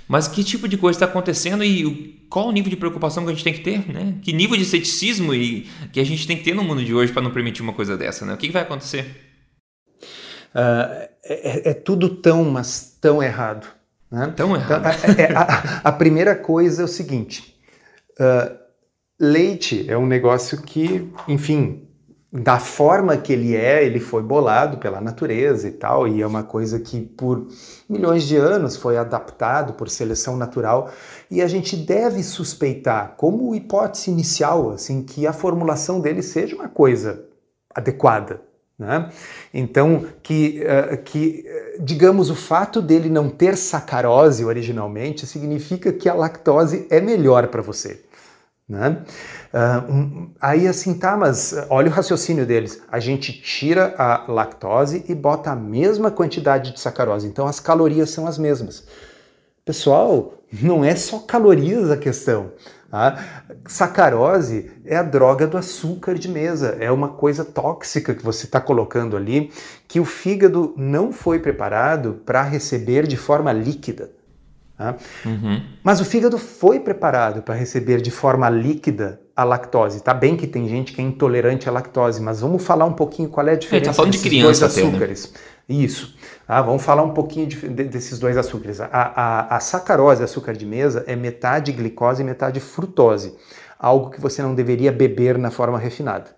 Mas 0.08 0.26
que 0.26 0.42
tipo 0.42 0.66
de 0.66 0.78
coisa 0.78 0.96
está 0.96 1.06
acontecendo 1.06 1.62
e 1.62 2.24
qual 2.30 2.48
o 2.48 2.52
nível 2.52 2.70
de 2.70 2.76
preocupação 2.76 3.24
que 3.24 3.30
a 3.30 3.34
gente 3.34 3.44
tem 3.44 3.52
que 3.52 3.60
ter, 3.60 3.86
né? 3.92 4.14
Que 4.22 4.32
nível 4.32 4.56
de 4.56 4.64
ceticismo 4.64 5.34
e 5.34 5.68
que 5.92 6.00
a 6.00 6.04
gente 6.04 6.26
tem 6.26 6.36
que 6.36 6.44
ter 6.44 6.54
no 6.54 6.64
mundo 6.64 6.82
de 6.82 6.94
hoje 6.94 7.12
para 7.12 7.22
não 7.22 7.30
permitir 7.30 7.62
uma 7.62 7.74
coisa 7.74 7.96
dessa, 7.96 8.24
né? 8.24 8.32
O 8.32 8.36
que, 8.38 8.46
que 8.46 8.52
vai 8.52 8.62
acontecer? 8.62 9.04
Uh, 10.54 11.08
é, 11.24 11.70
é, 11.70 11.74
tudo 11.74 12.08
tão, 12.08 12.44
mas 12.44 12.96
tão 13.00 13.22
errado. 13.22 13.66
Né? 14.10 14.32
Tão 14.34 14.56
errado. 14.56 14.86
Então, 15.10 15.24
é, 15.24 15.32
a, 15.36 15.80
a, 15.84 15.92
primeira 15.92 16.34
coisa 16.34 16.82
é 16.82 16.84
o 16.86 16.88
seguinte: 16.88 17.54
uh, 18.18 18.56
leite 19.18 19.84
é 19.88 19.96
um 19.96 20.06
negócio 20.06 20.62
que, 20.62 21.10
enfim, 21.26 21.88
da 22.30 22.58
forma 22.58 23.16
que 23.16 23.32
ele 23.32 23.56
é, 23.56 23.84
ele 23.84 23.98
foi 23.98 24.22
bolado 24.22 24.76
pela 24.76 25.00
natureza 25.00 25.66
e 25.66 25.72
tal, 25.72 26.06
e 26.06 26.20
é 26.20 26.26
uma 26.26 26.42
coisa 26.42 26.78
que 26.78 27.00
por 27.00 27.46
milhões 27.88 28.24
de 28.24 28.36
anos 28.36 28.76
foi 28.76 28.98
adaptado 28.98 29.72
por 29.72 29.88
seleção 29.88 30.36
natural, 30.36 30.90
e 31.30 31.40
a 31.40 31.48
gente 31.48 31.74
deve 31.74 32.22
suspeitar, 32.22 33.14
como 33.16 33.54
hipótese 33.54 34.10
inicial, 34.10 34.70
assim, 34.70 35.02
que 35.02 35.26
a 35.26 35.32
formulação 35.32 36.00
dele 36.00 36.22
seja 36.22 36.54
uma 36.54 36.68
coisa 36.68 37.24
adequada. 37.74 38.42
Né? 38.78 39.10
Então, 39.52 40.06
que, 40.22 40.62
uh, 40.62 41.02
que, 41.02 41.44
digamos, 41.80 42.30
o 42.30 42.36
fato 42.36 42.80
dele 42.80 43.08
não 43.08 43.28
ter 43.28 43.56
sacarose 43.56 44.44
originalmente 44.44 45.26
significa 45.26 45.92
que 45.92 46.08
a 46.08 46.14
lactose 46.14 46.86
é 46.88 47.00
melhor 47.00 47.48
para 47.48 47.60
você. 47.60 48.04
Né? 48.68 48.98
Uh, 49.54 50.30
aí 50.38 50.68
assim, 50.68 50.92
tá, 50.92 51.16
mas 51.16 51.54
olha 51.70 51.88
o 51.88 51.92
raciocínio 51.92 52.44
deles. 52.44 52.82
A 52.90 53.00
gente 53.00 53.32
tira 53.32 53.94
a 53.96 54.30
lactose 54.30 55.04
e 55.08 55.14
bota 55.14 55.50
a 55.50 55.56
mesma 55.56 56.10
quantidade 56.10 56.72
de 56.72 56.80
sacarose, 56.80 57.26
então 57.26 57.46
as 57.46 57.60
calorias 57.60 58.10
são 58.10 58.26
as 58.26 58.36
mesmas. 58.36 58.86
Pessoal, 59.64 60.34
não 60.52 60.84
é 60.84 60.94
só 60.94 61.20
calorias 61.20 61.90
a 61.90 61.96
questão. 61.96 62.52
Tá? 62.90 63.42
Sacarose 63.66 64.70
é 64.84 64.96
a 64.96 65.02
droga 65.02 65.46
do 65.46 65.58
açúcar 65.58 66.14
de 66.14 66.28
mesa, 66.28 66.76
é 66.80 66.90
uma 66.90 67.08
coisa 67.08 67.44
tóxica 67.44 68.14
que 68.14 68.24
você 68.24 68.46
está 68.46 68.60
colocando 68.60 69.16
ali 69.16 69.50
que 69.86 70.00
o 70.00 70.04
fígado 70.04 70.74
não 70.76 71.12
foi 71.12 71.38
preparado 71.38 72.20
para 72.24 72.42
receber 72.42 73.06
de 73.06 73.16
forma 73.16 73.52
líquida. 73.52 74.10
Tá? 74.78 74.94
Uhum. 75.26 75.60
Mas 75.82 76.00
o 76.00 76.04
fígado 76.04 76.38
foi 76.38 76.78
preparado 76.78 77.42
para 77.42 77.56
receber 77.56 78.00
de 78.00 78.12
forma 78.12 78.48
líquida 78.48 79.20
a 79.34 79.42
lactose. 79.42 80.00
Tá 80.00 80.14
bem 80.14 80.36
que 80.36 80.46
tem 80.46 80.68
gente 80.68 80.92
que 80.92 81.00
é 81.00 81.04
intolerante 81.04 81.68
à 81.68 81.72
lactose, 81.72 82.22
mas 82.22 82.40
vamos 82.40 82.64
falar 82.64 82.84
um 82.84 82.92
pouquinho 82.92 83.28
qual 83.28 83.46
é 83.48 83.50
a 83.50 83.54
tá 83.54 83.58
diferença 83.58 84.02
tá 84.02 84.08
desses 84.08 84.22
de 84.22 84.40
dois 84.40 84.62
açúcares. 84.62 85.24
Até, 85.24 85.38
né? 85.74 85.82
Isso. 85.82 86.16
Ah, 86.46 86.62
vamos 86.62 86.84
falar 86.84 87.02
um 87.02 87.10
pouquinho 87.10 87.48
de, 87.48 87.56
de, 87.56 87.84
desses 87.84 88.20
dois 88.20 88.36
açúcares. 88.36 88.80
A, 88.80 88.86
a, 88.92 89.56
a 89.56 89.60
sacarose, 89.60 90.22
açúcar 90.22 90.54
de 90.54 90.64
mesa, 90.64 91.02
é 91.08 91.16
metade 91.16 91.72
glicose 91.72 92.22
e 92.22 92.24
metade 92.24 92.60
frutose, 92.60 93.34
algo 93.78 94.10
que 94.10 94.20
você 94.20 94.42
não 94.42 94.54
deveria 94.54 94.92
beber 94.92 95.36
na 95.36 95.50
forma 95.50 95.76
refinada. 95.76 96.30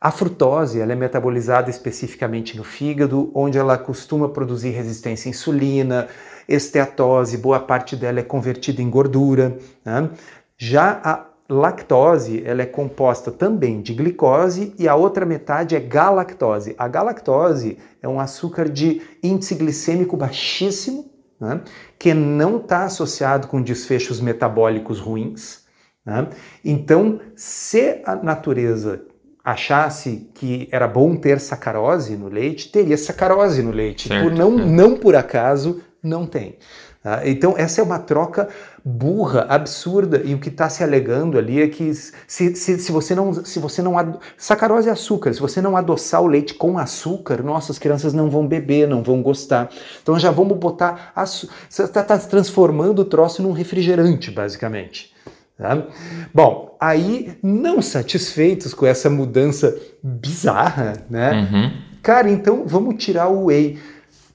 A 0.00 0.10
frutose 0.10 0.80
ela 0.80 0.92
é 0.92 0.96
metabolizada 0.96 1.68
especificamente 1.68 2.56
no 2.56 2.64
fígado, 2.64 3.30
onde 3.34 3.58
ela 3.58 3.76
costuma 3.76 4.30
produzir 4.30 4.70
resistência 4.70 5.28
à 5.28 5.30
insulina, 5.30 6.08
esteatose, 6.50 7.38
boa 7.38 7.60
parte 7.60 7.94
dela 7.94 8.20
é 8.20 8.24
convertida 8.24 8.82
em 8.82 8.90
gordura. 8.90 9.56
Né? 9.84 10.10
Já 10.58 11.00
a 11.02 11.26
lactose 11.48 12.42
ela 12.44 12.62
é 12.62 12.66
composta 12.66 13.30
também 13.30 13.80
de 13.80 13.94
glicose 13.94 14.74
e 14.78 14.88
a 14.88 14.94
outra 14.94 15.24
metade 15.24 15.76
é 15.76 15.80
galactose. 15.80 16.74
A 16.76 16.88
galactose 16.88 17.78
é 18.02 18.08
um 18.08 18.20
açúcar 18.20 18.68
de 18.68 19.00
índice 19.22 19.54
glicêmico 19.54 20.16
baixíssimo, 20.16 21.10
né? 21.40 21.60
que 21.98 22.12
não 22.12 22.58
está 22.58 22.84
associado 22.84 23.48
com 23.48 23.62
desfechos 23.62 24.20
metabólicos 24.20 24.98
ruins. 24.98 25.64
Né? 26.04 26.28
Então, 26.64 27.20
se 27.36 28.02
a 28.04 28.16
natureza 28.16 29.02
achasse 29.44 30.30
que 30.34 30.68
era 30.70 30.86
bom 30.86 31.16
ter 31.16 31.40
sacarose 31.40 32.16
no 32.16 32.28
leite, 32.28 32.70
teria 32.70 32.96
sacarose 32.96 33.62
no 33.62 33.70
leite. 33.70 34.08
Certo. 34.08 34.22
Por 34.22 34.32
não, 34.32 34.58
é. 34.58 34.64
não 34.64 34.96
por 34.96 35.16
acaso 35.16 35.80
não 36.02 36.26
tem. 36.26 36.56
Tá? 37.02 37.26
Então, 37.26 37.54
essa 37.56 37.80
é 37.80 37.84
uma 37.84 37.98
troca 37.98 38.48
burra, 38.84 39.46
absurda, 39.48 40.20
e 40.22 40.34
o 40.34 40.38
que 40.38 40.48
está 40.48 40.68
se 40.68 40.82
alegando 40.82 41.38
ali 41.38 41.62
é 41.62 41.68
que 41.68 41.94
se, 41.94 42.54
se, 42.54 42.78
se 42.78 42.92
você 42.92 43.14
não. 43.14 43.32
Se 43.32 43.58
você 43.58 43.80
não. 43.80 44.18
Sacarose 44.36 44.88
é 44.88 44.92
açúcar, 44.92 45.32
se 45.32 45.40
você 45.40 45.62
não 45.62 45.76
adoçar 45.76 46.22
o 46.22 46.26
leite 46.26 46.54
com 46.54 46.78
açúcar, 46.78 47.42
nossas 47.42 47.78
crianças 47.78 48.12
não 48.12 48.28
vão 48.28 48.46
beber, 48.46 48.86
não 48.86 49.02
vão 49.02 49.22
gostar. 49.22 49.70
Então 50.02 50.18
já 50.18 50.30
vamos 50.30 50.58
botar. 50.58 51.12
Você 51.16 51.82
está 51.84 52.02
tá 52.02 52.18
transformando 52.18 53.00
o 53.00 53.04
troço 53.04 53.42
num 53.42 53.52
refrigerante, 53.52 54.30
basicamente. 54.30 55.14
Tá? 55.56 55.86
Bom, 56.32 56.76
aí, 56.80 57.38
não 57.42 57.82
satisfeitos 57.82 58.72
com 58.72 58.86
essa 58.86 59.10
mudança 59.10 59.78
bizarra, 60.02 60.94
né? 61.10 61.32
Uhum. 61.32 61.72
Cara, 62.02 62.30
então 62.30 62.64
vamos 62.66 63.02
tirar 63.02 63.28
o 63.28 63.46
whey. 63.46 63.78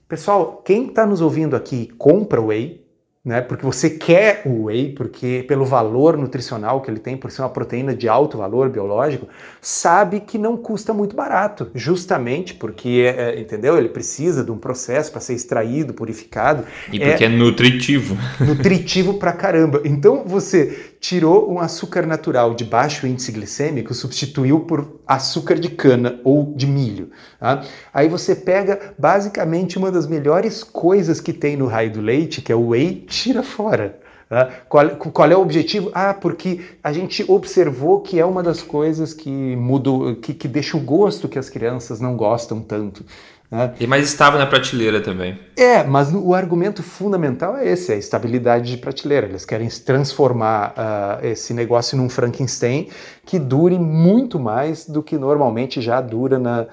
Pessoal, 0.08 0.62
quem 0.64 0.88
está 0.88 1.04
nos 1.04 1.20
ouvindo 1.20 1.56
aqui 1.56 1.88
compra 1.98 2.40
o 2.40 2.48
whey, 2.48 2.85
né? 3.26 3.42
Porque 3.42 3.66
você 3.66 3.90
quer 3.90 4.44
o 4.46 4.66
whey, 4.66 4.94
porque 4.94 5.44
pelo 5.48 5.66
valor 5.66 6.16
nutricional 6.16 6.82
que 6.82 6.92
ele 6.92 7.00
tem, 7.00 7.18
por 7.18 7.32
ser 7.32 7.42
uma 7.42 7.50
proteína 7.50 7.96
de 7.96 8.08
alto 8.08 8.38
valor 8.38 8.70
biológico, 8.70 9.28
sabe 9.60 10.20
que 10.20 10.38
não 10.38 10.56
custa 10.56 10.94
muito 10.94 11.16
barato, 11.16 11.72
justamente 11.74 12.54
porque, 12.54 13.12
é, 13.18 13.32
é 13.32 13.42
entendeu? 13.42 13.80
Ele 13.80 13.90
precisa 13.90 14.44
de 14.44 14.52
um 14.52 14.58
processo 14.60 15.12
para 15.12 15.20
ser 15.20 15.34
extraído, 15.34 15.92
purificado. 15.92 16.66
E 16.94 17.00
porque 17.00 17.24
é, 17.24 17.28
é 17.28 17.30
nutritivo. 17.30 18.16
Nutritivo 18.40 19.16
pra 19.16 19.34
caramba. 19.34 19.82
Então 19.84 20.24
você 20.24 20.94
tirou 21.00 21.52
um 21.52 21.60
açúcar 21.60 22.06
natural 22.06 22.54
de 22.54 22.64
baixo 22.64 23.08
índice 23.08 23.32
glicêmico, 23.32 23.94
substituiu 23.94 24.62
por 24.62 25.00
açúcar 25.08 25.56
de 25.56 25.70
cana 25.70 26.20
ou 26.24 26.54
de 26.56 26.66
milho. 26.68 27.10
Tá? 27.40 27.64
Aí 27.94 28.08
você 28.08 28.36
pega 28.36 28.94
basicamente 28.98 29.78
uma 29.78 29.92
das 29.92 30.08
melhores 30.08 30.64
coisas 30.64 31.22
que 31.22 31.32
tem 31.32 31.56
no 31.56 31.68
raio 31.68 31.92
do 31.92 32.02
leite, 32.02 32.42
que 32.42 32.52
é 32.52 32.56
o 32.56 32.70
whey, 32.70 33.06
tira 33.16 33.42
fora. 33.42 33.98
Tá? 34.28 34.50
Qual, 34.68 34.90
qual, 34.90 35.32
é 35.32 35.36
o 35.36 35.42
objetivo? 35.42 35.92
Ah, 35.94 36.14
porque 36.14 36.62
a 36.84 36.92
gente 36.92 37.24
observou 37.28 38.02
que 38.02 38.20
é 38.20 38.26
uma 38.26 38.42
das 38.42 38.62
coisas 38.62 39.14
que 39.14 39.30
muda, 39.56 40.16
que, 40.22 40.34
que 40.34 40.48
deixa 40.48 40.76
o 40.76 40.80
gosto 40.80 41.30
que 41.30 41.38
as 41.38 41.50
crianças 41.50 42.00
não 42.00 42.16
gostam 42.16 42.60
tanto. 42.60 43.06
Né? 43.52 43.76
E 43.80 43.86
mais 43.86 44.04
estável 44.08 44.40
na 44.40 44.48
prateleira 44.48 45.00
também. 45.00 45.40
É, 45.56 45.84
mas 45.84 46.12
o 46.12 46.34
argumento 46.34 46.82
fundamental 46.82 47.56
é 47.56 47.68
esse, 47.68 47.92
é 47.92 47.96
a 47.96 48.00
estabilidade 48.00 48.72
de 48.72 48.78
prateleira. 48.78 49.28
Eles 49.28 49.46
querem 49.46 49.70
transformar 49.70 50.74
uh, 50.74 51.26
esse 51.26 51.54
negócio 51.54 51.96
num 51.96 52.10
Frankenstein 52.10 52.90
que 53.24 53.38
dure 53.38 53.78
muito 53.78 54.40
mais 54.40 54.88
do 54.88 55.04
que 55.04 55.18
normalmente 55.18 55.80
já 55.82 56.02
dura 56.02 56.40
na, 56.40 56.66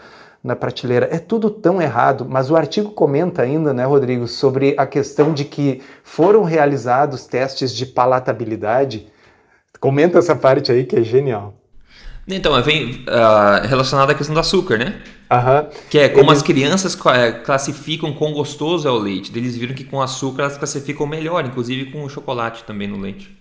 na 0.43 0.57
prateleira. 0.57 1.09
É 1.11 1.19
tudo 1.19 1.51
tão 1.51 1.81
errado, 1.81 2.27
mas 2.29 2.51
o 2.51 2.57
artigo 2.57 2.91
comenta 2.91 3.43
ainda, 3.43 3.73
né, 3.73 3.85
Rodrigo, 3.85 4.27
sobre 4.27 4.75
a 4.77 4.87
questão 4.87 5.33
de 5.33 5.45
que 5.45 5.81
foram 6.03 6.43
realizados 6.43 7.27
testes 7.27 7.73
de 7.75 7.87
palatabilidade. 7.87 9.07
Comenta 9.79 10.19
essa 10.19 10.35
parte 10.35 10.73
aí 10.73 10.85
que 10.85 10.97
é 10.97 11.03
genial. 11.03 11.55
Então, 12.27 12.61
vem 12.63 13.05
uh, 13.09 13.67
relacionado 13.67 14.11
à 14.11 14.15
questão 14.15 14.33
do 14.33 14.41
açúcar, 14.41 14.79
né? 14.79 15.01
Uhum. 15.31 15.69
Que 15.91 15.99
é 15.99 16.09
como 16.09 16.31
Eles... 16.31 16.39
as 16.39 16.43
crianças 16.43 16.99
é, 17.07 17.33
classificam 17.33 18.13
quão 18.13 18.33
gostoso 18.33 18.87
é 18.87 18.91
o 18.91 18.99
leite. 18.99 19.33
Eles 19.35 19.57
viram 19.57 19.75
que 19.75 19.83
com 19.83 20.01
açúcar 20.01 20.43
elas 20.43 20.57
classificam 20.57 21.07
melhor, 21.07 21.45
inclusive 21.45 21.91
com 21.91 22.05
o 22.05 22.09
chocolate 22.09 22.63
também 22.65 22.87
no 22.87 22.99
leite. 22.99 23.37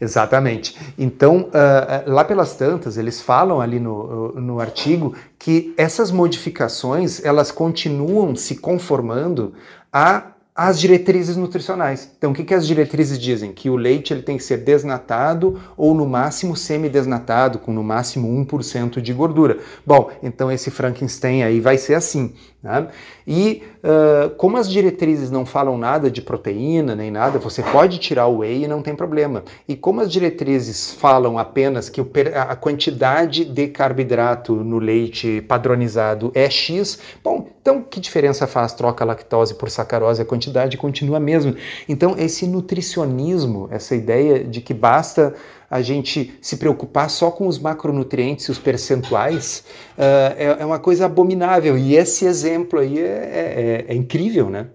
Exatamente. 0.00 0.76
Então, 0.96 1.48
uh, 1.48 2.10
lá 2.10 2.24
pelas 2.24 2.54
tantas, 2.54 2.96
eles 2.96 3.20
falam 3.20 3.60
ali 3.60 3.80
no, 3.80 4.32
no 4.32 4.60
artigo 4.60 5.14
que 5.38 5.74
essas 5.76 6.10
modificações 6.10 7.24
elas 7.24 7.50
continuam 7.50 8.36
se 8.36 8.56
conformando 8.56 9.54
a 9.92 10.32
as 10.58 10.80
diretrizes 10.80 11.36
nutricionais. 11.36 12.10
Então, 12.18 12.32
o 12.32 12.34
que, 12.34 12.42
que 12.42 12.52
as 12.52 12.66
diretrizes 12.66 13.16
dizem? 13.16 13.52
Que 13.52 13.70
o 13.70 13.76
leite 13.76 14.12
ele 14.12 14.22
tem 14.22 14.36
que 14.36 14.42
ser 14.42 14.56
desnatado 14.56 15.60
ou 15.76 15.94
no 15.94 16.04
máximo 16.04 16.56
semi-desnatado, 16.56 17.60
com 17.60 17.72
no 17.72 17.84
máximo 17.84 18.26
1% 18.44 19.00
de 19.00 19.12
gordura. 19.12 19.58
Bom, 19.86 20.10
então 20.20 20.50
esse 20.50 20.68
Frankenstein 20.68 21.44
aí 21.44 21.60
vai 21.60 21.78
ser 21.78 21.94
assim. 21.94 22.34
Né? 22.60 22.88
E 23.24 23.62
uh, 23.84 24.30
como 24.30 24.56
as 24.56 24.68
diretrizes 24.68 25.30
não 25.30 25.46
falam 25.46 25.78
nada 25.78 26.10
de 26.10 26.20
proteína 26.20 26.96
nem 26.96 27.08
nada, 27.08 27.38
você 27.38 27.62
pode 27.62 27.98
tirar 27.98 28.26
o 28.26 28.38
whey 28.38 28.64
e 28.64 28.68
não 28.68 28.82
tem 28.82 28.96
problema. 28.96 29.44
E 29.68 29.76
como 29.76 30.00
as 30.00 30.10
diretrizes 30.10 30.92
falam 30.92 31.38
apenas 31.38 31.88
que 31.88 32.00
a 32.34 32.56
quantidade 32.56 33.44
de 33.44 33.68
carboidrato 33.68 34.56
no 34.56 34.80
leite 34.80 35.40
padronizado 35.42 36.32
é 36.34 36.50
X, 36.50 36.98
bom, 37.22 37.48
então 37.62 37.80
que 37.80 38.00
diferença 38.00 38.44
faz 38.44 38.72
troca 38.72 39.04
lactose 39.04 39.54
por 39.54 39.70
sacarose? 39.70 40.20
A 40.20 40.24
quantidade 40.24 40.76
continua 40.76 41.18
a 41.18 41.20
mesma. 41.20 41.54
Então 41.88 42.16
esse 42.18 42.44
nutricionismo, 42.44 43.68
essa 43.70 43.94
ideia 43.94 44.42
de 44.42 44.60
que 44.60 44.74
basta 44.74 45.32
a 45.70 45.82
gente 45.82 46.32
se 46.40 46.56
preocupar 46.56 47.10
só 47.10 47.30
com 47.30 47.46
os 47.46 47.58
macronutrientes 47.58 48.46
e 48.46 48.50
os 48.50 48.58
percentuais 48.58 49.64
uh, 49.96 50.34
é, 50.36 50.56
é, 50.60 50.64
uma 50.64 50.78
coisa 50.78 51.06
abominável. 51.06 51.76
E 51.76 51.94
esse 51.94 52.24
exemplo 52.24 52.78
aí 52.78 52.98
é, 52.98 53.84
é, 53.88 53.92
é 53.92 53.94
incrível, 53.94 54.48
né? 54.48 54.68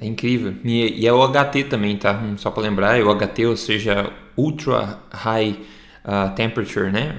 É 0.00 0.06
incrível. 0.06 0.54
E, 0.64 1.02
e 1.02 1.06
é 1.06 1.12
o 1.12 1.28
HT 1.28 1.64
também, 1.64 1.96
tá? 1.96 2.20
Só 2.36 2.50
para 2.50 2.64
lembrar, 2.64 2.98
é 2.98 3.02
o 3.02 3.14
HT, 3.14 3.46
ou 3.46 3.56
seja, 3.56 4.10
Ultra 4.36 4.98
High 5.12 5.60
uh, 6.04 6.34
Temperature, 6.34 6.90
né? 6.90 7.16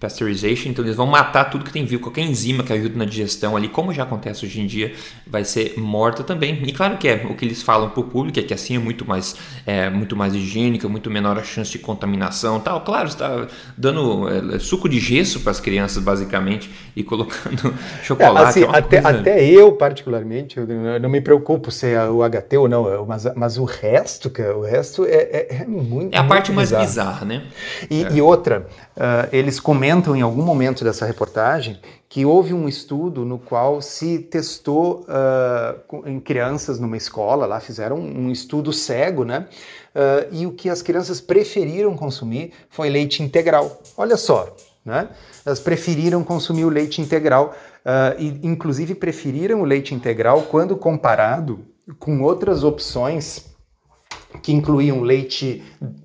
Pasteurization, 0.00 0.68
então 0.68 0.84
eles 0.84 0.96
vão 0.96 1.06
matar 1.06 1.46
tudo 1.46 1.64
que 1.64 1.72
tem 1.72 1.84
vivo, 1.84 2.02
qualquer 2.02 2.22
enzima 2.22 2.62
que 2.62 2.72
ajuda 2.72 2.96
na 2.96 3.04
digestão 3.04 3.56
ali, 3.56 3.68
como 3.68 3.92
já 3.92 4.04
acontece 4.04 4.46
hoje 4.46 4.60
em 4.60 4.66
dia, 4.66 4.92
vai 5.26 5.44
ser 5.44 5.74
morta 5.76 6.22
também. 6.22 6.62
E 6.64 6.72
claro 6.72 6.96
que 6.96 7.08
é 7.08 7.26
o 7.28 7.34
que 7.34 7.44
eles 7.44 7.62
falam 7.62 7.90
para 7.90 8.00
o 8.00 8.04
público 8.04 8.38
é 8.38 8.42
que 8.42 8.54
assim 8.54 8.76
é 8.76 8.78
muito 8.78 9.04
mais, 9.04 9.34
é, 9.66 9.90
muito 9.90 10.14
mais 10.14 10.34
higiênica, 10.34 10.88
muito 10.88 11.10
menor 11.10 11.36
a 11.36 11.42
chance 11.42 11.72
de 11.72 11.80
contaminação, 11.80 12.60
tal. 12.60 12.80
Claro, 12.82 13.08
está 13.08 13.48
dando 13.76 14.28
é, 14.54 14.58
suco 14.60 14.88
de 14.88 15.00
gesso 15.00 15.40
para 15.40 15.50
as 15.50 15.58
crianças 15.58 16.00
basicamente 16.02 16.70
e 16.94 17.02
colocando 17.02 17.74
chocolate. 18.04 18.62
É, 18.62 18.66
assim, 18.66 18.72
é 18.72 18.78
até, 18.78 19.02
coisa... 19.02 19.18
até 19.18 19.44
eu 19.44 19.72
particularmente, 19.72 20.58
eu 20.58 20.66
não 21.00 21.08
me 21.08 21.20
preocupo 21.20 21.72
se 21.72 21.88
é 21.88 22.08
o 22.08 22.22
HT 22.22 22.56
ou 22.56 22.68
não, 22.68 23.04
mas, 23.04 23.26
mas 23.34 23.58
o 23.58 23.64
resto, 23.64 24.30
cara, 24.30 24.56
o 24.56 24.62
resto 24.62 25.04
é, 25.04 25.14
é, 25.14 25.56
é 25.62 25.64
muito. 25.66 26.14
É 26.14 26.18
a 26.18 26.24
parte 26.24 26.52
mais 26.52 26.70
bizarra, 26.70 27.26
né? 27.26 27.42
E, 27.90 28.02
e 28.14 28.22
outra, 28.22 28.66
uh, 28.96 29.28
eles 29.32 29.58
comentam 29.58 29.87
comentam 29.88 30.14
em 30.14 30.20
algum 30.20 30.42
momento 30.42 30.84
dessa 30.84 31.06
reportagem 31.06 31.80
que 32.10 32.22
houve 32.22 32.52
um 32.52 32.68
estudo 32.68 33.24
no 33.24 33.38
qual 33.38 33.80
se 33.80 34.18
testou 34.18 35.06
uh, 35.08 36.06
em 36.06 36.20
crianças 36.20 36.78
numa 36.78 36.96
escola, 36.98 37.46
lá 37.46 37.58
fizeram 37.58 37.98
um 37.98 38.30
estudo 38.30 38.70
cego, 38.70 39.24
né? 39.24 39.46
Uh, 39.94 40.28
e 40.30 40.46
o 40.46 40.52
que 40.52 40.68
as 40.68 40.82
crianças 40.82 41.22
preferiram 41.22 41.96
consumir 41.96 42.52
foi 42.68 42.90
leite 42.90 43.22
integral. 43.22 43.80
Olha 43.96 44.18
só, 44.18 44.54
né? 44.84 45.08
Elas 45.46 45.58
preferiram 45.58 46.22
consumir 46.22 46.66
o 46.66 46.68
leite 46.68 47.00
integral 47.00 47.54
uh, 47.80 48.20
e, 48.20 48.46
inclusive, 48.46 48.94
preferiram 48.94 49.62
o 49.62 49.64
leite 49.64 49.94
integral 49.94 50.42
quando 50.50 50.76
comparado 50.76 51.64
com 51.98 52.20
outras 52.20 52.62
opções 52.62 53.46
que 54.42 54.52
incluíam 54.52 55.00
leite 55.00 55.62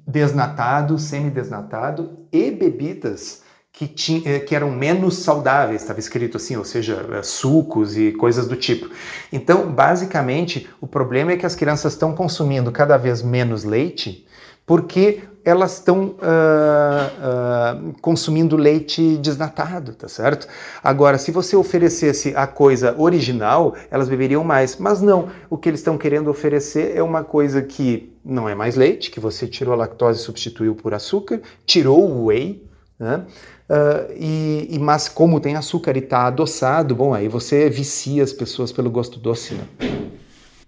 desnatado, 0.08 0.98
semidesnatado 0.98 2.20
e 2.32 2.50
bebidas 2.50 3.43
que, 3.74 3.88
tinha, 3.88 4.22
eh, 4.26 4.40
que 4.40 4.56
eram 4.56 4.70
menos 4.70 5.18
saudáveis, 5.18 5.82
estava 5.82 6.00
escrito 6.00 6.38
assim, 6.38 6.56
ou 6.56 6.64
seja, 6.64 7.06
eh, 7.12 7.24
sucos 7.24 7.98
e 7.98 8.12
coisas 8.12 8.48
do 8.48 8.56
tipo. 8.56 8.88
Então, 9.32 9.72
basicamente, 9.72 10.70
o 10.80 10.86
problema 10.86 11.32
é 11.32 11.38
que 11.38 11.46
as 11.46 11.56
crianças 11.56 11.94
estão 11.94 12.14
consumindo 12.14 12.72
cada 12.72 12.96
vez 12.98 13.24
menos 13.24 13.64
leite 13.64 14.26
porque 14.66 15.24
elas 15.44 15.74
estão 15.74 16.16
uh, 16.20 17.90
uh, 17.90 17.94
consumindo 18.02 18.56
leite 18.56 19.18
desnatado, 19.18 19.94
tá 19.94 20.08
certo? 20.08 20.48
Agora, 20.82 21.18
se 21.18 21.32
você 21.32 21.54
oferecesse 21.54 22.34
a 22.34 22.48
coisa 22.48 22.96
original, 22.98 23.76
elas 23.92 24.08
beberiam 24.08 24.42
mais. 24.42 24.78
Mas 24.78 25.02
não, 25.02 25.28
o 25.50 25.58
que 25.58 25.68
eles 25.68 25.82
estão 25.82 25.98
querendo 25.98 26.30
oferecer 26.30 26.96
é 26.96 27.04
uma 27.04 27.26
coisa 27.26 27.62
que 27.62 28.14
não 28.24 28.48
é 28.48 28.56
mais 28.56 28.76
leite, 28.78 29.12
que 29.12 29.20
você 29.20 29.46
tirou 29.46 29.74
a 29.74 29.78
lactose 29.78 30.22
e 30.22 30.24
substituiu 30.24 30.76
por 30.76 30.94
açúcar, 30.94 31.42
tirou 31.66 32.10
o 32.10 32.28
whey, 32.28 32.64
né? 32.98 33.26
Uh, 33.70 34.14
e, 34.20 34.68
e, 34.72 34.80
mas 34.80 35.08
como 35.08 35.40
tem 35.40 35.56
açúcar 35.56 35.96
e 35.96 36.00
está 36.00 36.28
adoçado, 36.28 36.94
bom, 36.94 37.14
aí 37.14 37.28
você 37.28 37.70
vicia 37.70 38.22
as 38.22 38.34
pessoas 38.34 38.72
pelo 38.72 38.90
gosto 38.90 39.18
doce, 39.18 39.56
né? 39.56 39.64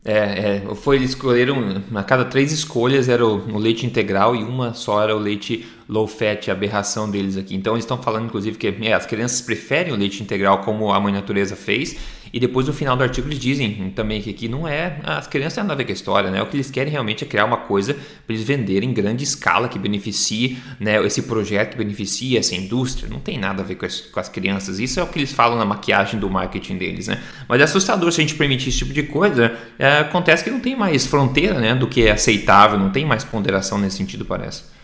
É, 0.08 0.62
é, 0.69 0.75
foi 0.75 0.97
eles 0.97 1.10
escolheram 1.10 1.81
a 1.95 2.03
cada 2.03 2.25
três 2.25 2.51
escolhas 2.51 3.10
era 3.10 3.25
o, 3.25 3.38
o, 3.51 3.58
leite 3.58 3.88
integral 3.88 4.36
e 4.36 4.43
uma 4.43 4.75
só 4.75 5.01
era 5.01 5.15
o 5.15 5.19
leite 5.19 5.67
low 5.88 6.08
fat, 6.08 6.50
aberração 6.50 7.10
deles 7.10 7.38
aqui. 7.38 7.56
Então 7.56 7.74
eles 7.74 7.84
estão 7.84 8.02
falando 8.02 8.26
inclusive 8.26 8.58
que 8.58 8.76
é, 8.82 8.93
as 8.93 9.06
crianças 9.06 9.41
preferem 9.41 9.93
o 9.93 9.95
leite 9.95 10.21
integral 10.21 10.60
como 10.60 10.91
a 10.91 11.00
mãe 11.00 11.13
natureza 11.13 11.56
fez 11.56 11.95
e 12.36 12.39
depois 12.39 12.67
no 12.67 12.74
final 12.74 12.98
do 12.98 13.04
artigo 13.04 13.30
eles 13.30 13.39
dizem 13.39 13.93
também 13.95 14.21
que 14.21 14.30
aqui 14.30 14.50
não 14.50 14.67
é. 14.67 15.00
As 15.04 15.26
crianças 15.26 15.54
têm 15.54 15.63
nada 15.63 15.74
a 15.74 15.78
ver 15.78 15.86
com 15.86 15.91
a 15.91 15.93
história, 15.93 16.30
né? 16.30 16.41
O 16.41 16.48
que 16.48 16.58
eles 16.58 16.69
querem 16.69 16.91
realmente 16.91 17.24
é 17.24 17.28
criar 17.28 17.45
uma 17.45 17.56
coisa 17.56 17.93
para 17.93 18.36
eles 18.36 18.43
venderem 18.43 18.89
em 18.89 18.93
grande 18.93 19.24
escala 19.24 19.69
que 19.69 19.80
beneficie, 19.80 20.58
né? 20.78 21.02
Esse 21.06 21.21
projeto 21.21 21.71
que 21.71 21.78
beneficie 21.78 22.38
essa 22.38 22.54
indústria. 22.54 23.08
Não 23.10 23.21
tem 23.21 23.38
nada 23.38 23.62
a 23.62 23.65
ver 23.65 23.76
com 23.76 23.86
as, 23.86 24.02
com 24.02 24.19
as 24.19 24.28
crianças. 24.28 24.80
Isso 24.80 25.00
é 25.00 25.04
o 25.04 25.08
que 25.08 25.19
eles 25.19 25.32
falam 25.32 25.58
na 25.58 25.63
maquiagem 25.63 26.19
do 26.19 26.30
marketing 26.30 26.78
deles, 26.78 27.08
né? 27.08 27.21
Mas 27.48 27.62
é 27.62 27.63
assustador 27.63 28.12
se 28.12 28.19
a 28.19 28.24
gente 28.24 28.36
permitir 28.36 28.67
esse 28.67 28.80
tipo 28.80 28.91
de 28.91 29.04
coisa. 29.04 29.56
É, 29.80 30.00
acontece 30.00 30.43
que 30.43 30.50
não 30.50 30.60
tem 30.60 30.76
mais 30.76 31.08
fronteira, 31.08 31.58
né? 31.58 31.74
Do 31.74 31.88
que 31.88 32.06
é 32.06 32.12
aceitável, 32.12 32.78
não 32.78 32.89
tem 32.89 33.06
mais 33.06 33.24
ponderação 33.24 33.78
nesse 33.78 33.95
sentido, 33.95 34.26
parece. 34.26 34.74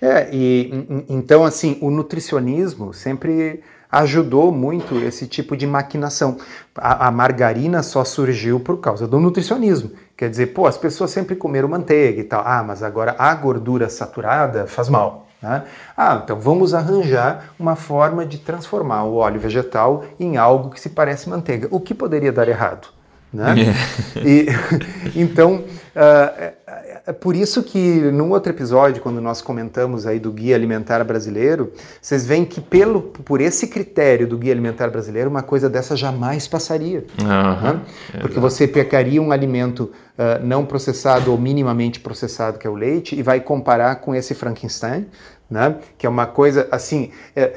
É, 0.00 0.28
e 0.32 1.04
então 1.08 1.44
assim, 1.44 1.78
o 1.80 1.90
nutricionismo 1.90 2.92
sempre 2.92 3.62
ajudou 3.90 4.52
muito 4.52 4.96
esse 4.98 5.26
tipo 5.26 5.56
de 5.56 5.66
maquinação. 5.66 6.36
A, 6.74 7.08
a, 7.08 7.10
margarina 7.10 7.82
só 7.82 8.04
surgiu 8.04 8.60
por 8.60 8.80
causa 8.80 9.06
do 9.06 9.18
nutricionismo. 9.18 9.90
Quer 10.16 10.28
dizer, 10.30 10.48
pô, 10.48 10.66
as 10.66 10.76
pessoas 10.76 11.10
sempre 11.10 11.36
comeram 11.36 11.68
manteiga 11.68 12.20
e 12.20 12.24
tal. 12.24 12.42
Ah, 12.44 12.62
mas 12.62 12.82
agora 12.82 13.14
a 13.18 13.34
gordura 13.34 13.88
saturada 13.88 14.66
faz 14.66 14.88
mal. 14.88 15.26
Né? 15.40 15.64
Ah, 15.96 16.20
então 16.22 16.38
vamos 16.38 16.74
arranjar 16.74 17.54
uma 17.58 17.76
forma 17.76 18.24
de 18.24 18.38
transformar 18.38 19.04
o 19.04 19.16
óleo 19.16 19.38
vegetal 19.38 20.04
em 20.18 20.36
algo 20.36 20.70
que 20.70 20.80
se 20.80 20.90
parece 20.90 21.28
manteiga. 21.28 21.68
O 21.70 21.80
que 21.80 21.94
poderia 21.94 22.32
dar 22.32 22.48
errado? 22.48 22.88
Né? 23.32 23.54
É. 24.16 24.20
E, 24.20 24.46
então, 25.14 25.56
uh, 25.56 26.52
é 27.06 27.12
por 27.12 27.36
isso 27.36 27.62
que 27.62 28.00
num 28.10 28.30
outro 28.30 28.50
episódio, 28.50 29.00
quando 29.00 29.20
nós 29.20 29.40
comentamos 29.40 30.06
aí 30.06 30.18
do 30.18 30.32
Guia 30.32 30.56
Alimentar 30.56 31.04
Brasileiro, 31.04 31.72
vocês 32.02 32.26
veem 32.26 32.44
que 32.44 32.60
pelo, 32.60 33.00
por 33.00 33.40
esse 33.40 33.68
critério 33.68 34.26
do 34.26 34.36
Guia 34.36 34.52
Alimentar 34.52 34.90
Brasileiro, 34.90 35.30
uma 35.30 35.42
coisa 35.42 35.70
dessa 35.70 35.94
jamais 35.94 36.48
passaria. 36.48 37.04
Uhum, 37.20 37.74
né? 37.74 37.80
Porque 38.20 38.40
você 38.40 38.66
pegaria 38.66 39.22
um 39.22 39.30
alimento 39.30 39.92
uh, 40.18 40.44
não 40.44 40.66
processado 40.66 41.30
ou 41.30 41.38
minimamente 41.38 42.00
processado, 42.00 42.58
que 42.58 42.66
é 42.66 42.70
o 42.70 42.74
leite, 42.74 43.14
e 43.14 43.22
vai 43.22 43.38
comparar 43.38 43.96
com 43.96 44.12
esse 44.12 44.34
Frankenstein, 44.34 45.06
né? 45.48 45.76
que 45.96 46.06
é 46.06 46.08
uma 46.08 46.26
coisa 46.26 46.66
assim, 46.72 47.12
é, 47.36 47.52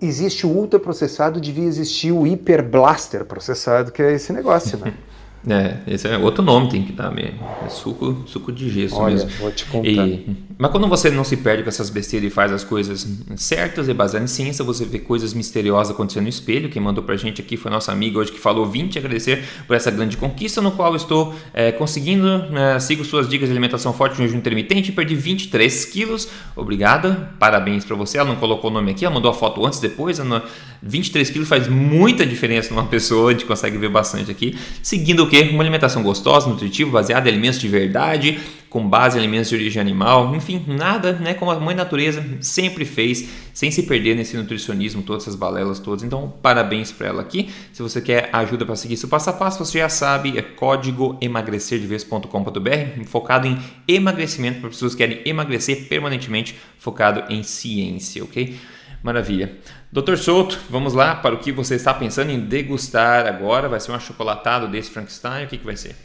existe 0.00 0.46
o 0.46 0.50
ultraprocessado, 0.50 1.40
devia 1.40 1.66
existir 1.66 2.12
o 2.12 2.24
hiperblaster 2.24 3.24
processado, 3.24 3.90
que 3.90 4.00
é 4.00 4.12
esse 4.12 4.32
negócio, 4.32 4.78
né? 4.78 4.94
É, 5.48 5.78
esse 5.88 6.06
é 6.06 6.16
outro 6.16 6.42
nome 6.42 6.70
tem 6.70 6.82
que 6.82 6.92
dar 6.92 7.10
mesmo. 7.10 7.40
É 7.64 7.68
suco, 7.68 8.22
suco 8.26 8.52
de 8.52 8.70
gesso 8.70 8.96
Olha, 8.96 9.14
mesmo. 9.14 9.30
Vou 9.40 9.50
te 9.50 9.64
contar. 9.66 9.88
E, 9.88 10.36
mas 10.56 10.70
quando 10.70 10.86
você 10.86 11.10
não 11.10 11.24
se 11.24 11.36
perde 11.36 11.64
com 11.64 11.68
essas 11.68 11.90
besteiras 11.90 12.30
e 12.30 12.32
faz 12.32 12.52
as 12.52 12.62
coisas 12.62 13.06
certas 13.36 13.88
e 13.88 13.94
baseadas 13.94 14.30
em 14.30 14.34
ciência, 14.34 14.64
você 14.64 14.84
vê 14.84 15.00
coisas 15.00 15.34
misteriosas 15.34 15.92
acontecendo 15.92 16.22
no 16.22 16.28
espelho. 16.28 16.68
Quem 16.68 16.80
mandou 16.80 17.02
pra 17.02 17.16
gente 17.16 17.40
aqui 17.40 17.56
foi 17.56 17.70
nossa 17.70 17.90
amiga 17.90 18.20
hoje 18.20 18.30
que 18.30 18.38
falou: 18.38 18.66
Vim 18.66 18.86
te 18.86 18.98
agradecer 18.98 19.42
por 19.66 19.74
essa 19.74 19.90
grande 19.90 20.16
conquista, 20.16 20.60
no 20.60 20.70
qual 20.70 20.94
estou 20.94 21.34
é, 21.52 21.72
conseguindo. 21.72 22.28
É, 22.56 22.78
sigo 22.78 23.04
suas 23.04 23.28
dicas 23.28 23.48
de 23.48 23.52
alimentação 23.52 23.92
forte 23.92 24.20
no 24.20 24.26
jejum 24.26 24.38
intermitente 24.38 24.92
perdi 24.92 25.14
23 25.14 25.84
quilos. 25.86 26.28
Obrigada, 26.54 27.30
parabéns 27.38 27.84
para 27.84 27.96
você. 27.96 28.18
Ela 28.18 28.28
não 28.28 28.36
colocou 28.36 28.70
o 28.70 28.72
nome 28.72 28.92
aqui, 28.92 29.04
ela 29.04 29.14
mandou 29.14 29.30
a 29.30 29.34
foto 29.34 29.64
antes 29.66 29.80
depois. 29.80 30.18
Ela, 30.18 30.44
23 30.82 31.30
quilos 31.30 31.48
faz 31.48 31.68
muita 31.68 32.26
diferença 32.26 32.74
numa 32.74 32.86
pessoa, 32.86 33.30
a 33.30 33.32
gente 33.32 33.44
consegue 33.44 33.78
ver 33.78 33.88
bastante 33.88 34.30
aqui. 34.30 34.58
Seguindo 34.82 35.22
o 35.22 35.28
que? 35.32 35.48
Uma 35.48 35.62
alimentação 35.62 36.02
gostosa, 36.02 36.46
nutritiva, 36.46 36.90
baseada 36.90 37.26
em 37.26 37.32
alimentos 37.32 37.58
de 37.58 37.66
verdade, 37.66 38.38
com 38.68 38.86
base 38.86 39.16
em 39.16 39.20
alimentos 39.20 39.48
de 39.48 39.54
origem 39.54 39.80
animal, 39.80 40.36
enfim, 40.36 40.62
nada 40.66 41.14
né, 41.14 41.32
como 41.32 41.50
a 41.50 41.58
mãe 41.58 41.74
natureza 41.74 42.22
sempre 42.42 42.84
fez, 42.84 43.30
sem 43.54 43.70
se 43.70 43.84
perder 43.84 44.14
nesse 44.14 44.36
nutricionismo, 44.36 45.02
todas 45.02 45.22
essas 45.22 45.34
balelas 45.34 45.78
todas. 45.78 46.02
Então, 46.02 46.30
parabéns 46.42 46.92
para 46.92 47.08
ela 47.08 47.22
aqui. 47.22 47.48
Se 47.72 47.80
você 47.82 48.02
quer 48.02 48.28
ajuda 48.30 48.66
para 48.66 48.76
seguir 48.76 48.92
isso 48.94 49.08
passo 49.08 49.30
a 49.30 49.32
passo, 49.32 49.64
você 49.64 49.78
já 49.78 49.88
sabe, 49.88 50.36
é 50.36 50.42
código 50.42 51.16
emagrecerdeves.com.br, 51.18 53.04
focado 53.06 53.48
em 53.48 53.58
emagrecimento 53.88 54.60
para 54.60 54.68
pessoas 54.68 54.94
que 54.94 54.98
querem 54.98 55.22
emagrecer 55.24 55.88
permanentemente, 55.88 56.54
focado 56.78 57.32
em 57.32 57.42
ciência, 57.42 58.22
ok? 58.22 58.54
Maravilha. 59.02 59.52
Doutor 59.90 60.16
Souto, 60.16 60.58
vamos 60.70 60.94
lá 60.94 61.16
para 61.16 61.34
o 61.34 61.38
que 61.38 61.50
você 61.50 61.74
está 61.74 61.92
pensando 61.92 62.30
em 62.30 62.40
degustar 62.40 63.26
agora. 63.26 63.68
Vai 63.68 63.80
ser 63.80 63.90
um 63.90 63.94
achocolatado 63.94 64.68
desse 64.68 64.90
Frankenstein? 64.90 65.44
O 65.44 65.48
que, 65.48 65.58
que 65.58 65.64
vai 65.64 65.76
ser? 65.76 65.96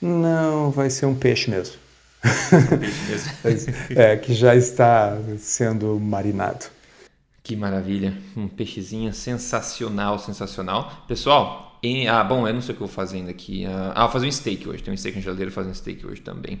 Não, 0.00 0.70
vai 0.70 0.90
ser 0.90 1.06
um 1.06 1.14
peixe 1.14 1.50
mesmo. 1.50 1.76
Um 2.24 2.78
peixe 2.78 3.32
mesmo. 3.44 3.74
é, 3.98 4.16
que 4.16 4.34
já 4.34 4.54
está 4.54 5.16
sendo 5.38 5.98
marinado. 5.98 6.66
Que 7.42 7.56
maravilha. 7.56 8.16
Um 8.36 8.46
peixezinho 8.46 9.12
sensacional, 9.14 10.18
sensacional. 10.18 11.04
Pessoal, 11.08 11.80
ah, 12.10 12.24
bom, 12.24 12.46
eu 12.48 12.54
não 12.54 12.60
sei 12.60 12.74
o 12.74 12.76
que 12.76 12.82
eu 12.82 12.86
vou 12.86 12.94
fazendo 12.94 13.28
aqui. 13.28 13.66
Ah, 13.66 14.02
vou 14.02 14.10
fazer 14.10 14.26
um 14.26 14.32
steak 14.32 14.68
hoje. 14.68 14.82
Tem 14.82 14.92
um 14.92 14.96
steak 14.96 15.16
na 15.16 15.22
geladeira, 15.22 15.50
fazer 15.50 15.70
um 15.70 15.74
steak 15.74 16.06
hoje 16.06 16.20
também. 16.20 16.60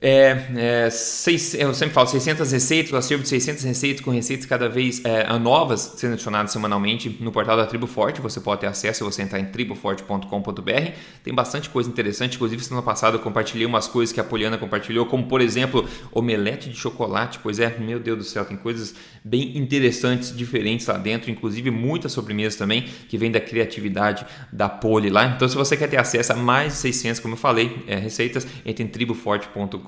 É, 0.00 0.46
é, 0.56 0.90
seis, 0.90 1.54
eu 1.54 1.72
sempre 1.74 1.94
falo 1.94 2.06
600 2.06 2.50
receitas, 2.50 2.92
o 2.92 2.96
acervo 2.96 3.22
de 3.22 3.28
600 3.28 3.64
receitas 3.64 4.00
com 4.04 4.10
receitas 4.10 4.46
cada 4.46 4.68
vez 4.68 5.04
é, 5.04 5.38
novas 5.38 5.94
sendo 5.96 6.14
adicionadas 6.14 6.52
semanalmente 6.52 7.16
no 7.20 7.30
portal 7.30 7.56
da 7.56 7.66
Tribo 7.66 7.86
Forte. 7.86 8.20
Você 8.20 8.40
pode 8.40 8.62
ter 8.62 8.66
acesso 8.66 8.98
se 8.98 9.04
você 9.04 9.22
entrar 9.22 9.38
em 9.38 9.46
triboforte.com.br. 9.46 10.90
Tem 11.22 11.34
bastante 11.34 11.68
coisa 11.68 11.88
interessante. 11.88 12.36
Inclusive, 12.36 12.64
semana 12.64 12.84
passada 12.84 13.16
eu 13.16 13.20
compartilhei 13.20 13.66
umas 13.66 13.86
coisas 13.86 14.12
que 14.12 14.20
a 14.20 14.24
Poliana 14.24 14.58
compartilhou, 14.58 15.06
como 15.06 15.26
por 15.26 15.40
exemplo, 15.40 15.88
omelete 16.12 16.70
de 16.70 16.76
chocolate. 16.76 17.38
Pois 17.42 17.58
é, 17.58 17.76
meu 17.78 18.00
Deus 18.00 18.18
do 18.18 18.24
céu, 18.24 18.44
tem 18.44 18.56
coisas 18.56 18.94
bem 19.22 19.56
interessantes, 19.56 20.34
diferentes 20.34 20.86
lá 20.86 20.96
dentro. 20.96 21.30
Inclusive, 21.30 21.70
muitas 21.70 22.12
sobremesas 22.12 22.56
também 22.56 22.82
que 23.08 23.18
vem 23.18 23.30
da 23.30 23.40
criatividade 23.40 24.26
da 24.52 24.68
Poli 24.68 25.10
lá. 25.10 25.26
Então, 25.26 25.48
se 25.48 25.56
você 25.56 25.76
quer 25.76 25.88
ter 25.88 25.98
acesso 25.98 26.32
a 26.32 26.36
mais 26.36 26.74
de 26.74 26.78
600, 26.78 27.20
como 27.20 27.34
eu 27.34 27.38
falei, 27.38 27.84
é, 27.86 27.96
receitas, 27.96 28.46
entre 28.64 28.84
em 28.84 28.88
triboforte.com.br 28.88 29.83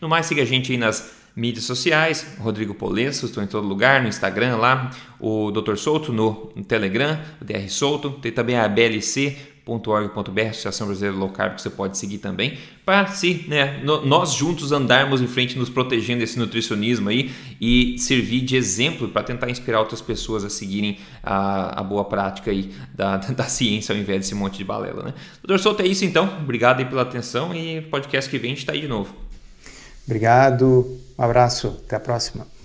no 0.00 0.08
mais, 0.08 0.26
siga 0.26 0.42
a 0.42 0.46
gente 0.46 0.72
aí 0.72 0.78
nas 0.78 1.18
mídias 1.36 1.64
sociais, 1.64 2.36
Rodrigo 2.40 2.74
Polenço, 2.74 3.26
estou 3.26 3.42
em 3.42 3.46
todo 3.46 3.66
lugar, 3.66 4.02
no 4.02 4.08
Instagram 4.08 4.56
lá, 4.56 4.90
o 5.20 5.52
Dr. 5.52 5.76
Souto 5.76 6.12
no, 6.12 6.52
Telegram, 6.64 7.18
o 7.40 7.44
DR 7.44 7.68
Souto, 7.68 8.10
tem 8.10 8.32
também 8.32 8.56
a 8.56 8.66
blc.org.br, 9.68 10.40
Associação 10.40 10.86
Brasileira 10.86 11.16
Low 11.16 11.28
Carb, 11.28 11.56
que 11.56 11.62
você 11.62 11.70
pode 11.70 11.98
seguir 11.98 12.18
também, 12.18 12.58
para 12.84 13.06
se 13.06 13.44
né, 13.46 13.80
no, 13.84 14.04
nós 14.04 14.32
juntos 14.32 14.72
andarmos 14.72 15.20
em 15.20 15.26
frente, 15.26 15.58
nos 15.58 15.68
protegendo 15.68 16.20
desse 16.20 16.38
nutricionismo 16.38 17.10
aí 17.10 17.30
e 17.60 17.98
servir 17.98 18.40
de 18.40 18.56
exemplo 18.56 19.08
para 19.08 19.22
tentar 19.22 19.50
inspirar 19.50 19.80
outras 19.80 20.00
pessoas 20.00 20.44
a 20.44 20.50
seguirem 20.50 20.98
a, 21.22 21.80
a 21.80 21.82
boa 21.82 22.04
prática 22.04 22.50
aí 22.50 22.72
da, 22.94 23.18
da 23.36 23.44
ciência 23.44 23.94
ao 23.94 24.00
invés 24.00 24.20
desse 24.20 24.34
monte 24.34 24.58
de 24.58 24.64
balela. 24.64 25.02
Né? 25.02 25.14
Doutor 25.42 25.62
Souto, 25.62 25.82
é 25.82 25.86
isso 25.86 26.04
então. 26.04 26.38
Obrigado 26.40 26.78
aí 26.78 26.86
pela 26.86 27.02
atenção 27.02 27.54
e 27.54 27.82
podcast 27.82 28.30
que 28.30 28.38
vem 28.38 28.52
a 28.52 28.54
gente 28.54 28.60
está 28.60 28.72
aí 28.72 28.80
de 28.80 28.88
novo. 28.88 29.14
Obrigado, 30.06 30.98
um 31.18 31.22
abraço, 31.22 31.82
até 31.84 31.96
a 31.96 32.00
próxima. 32.00 32.57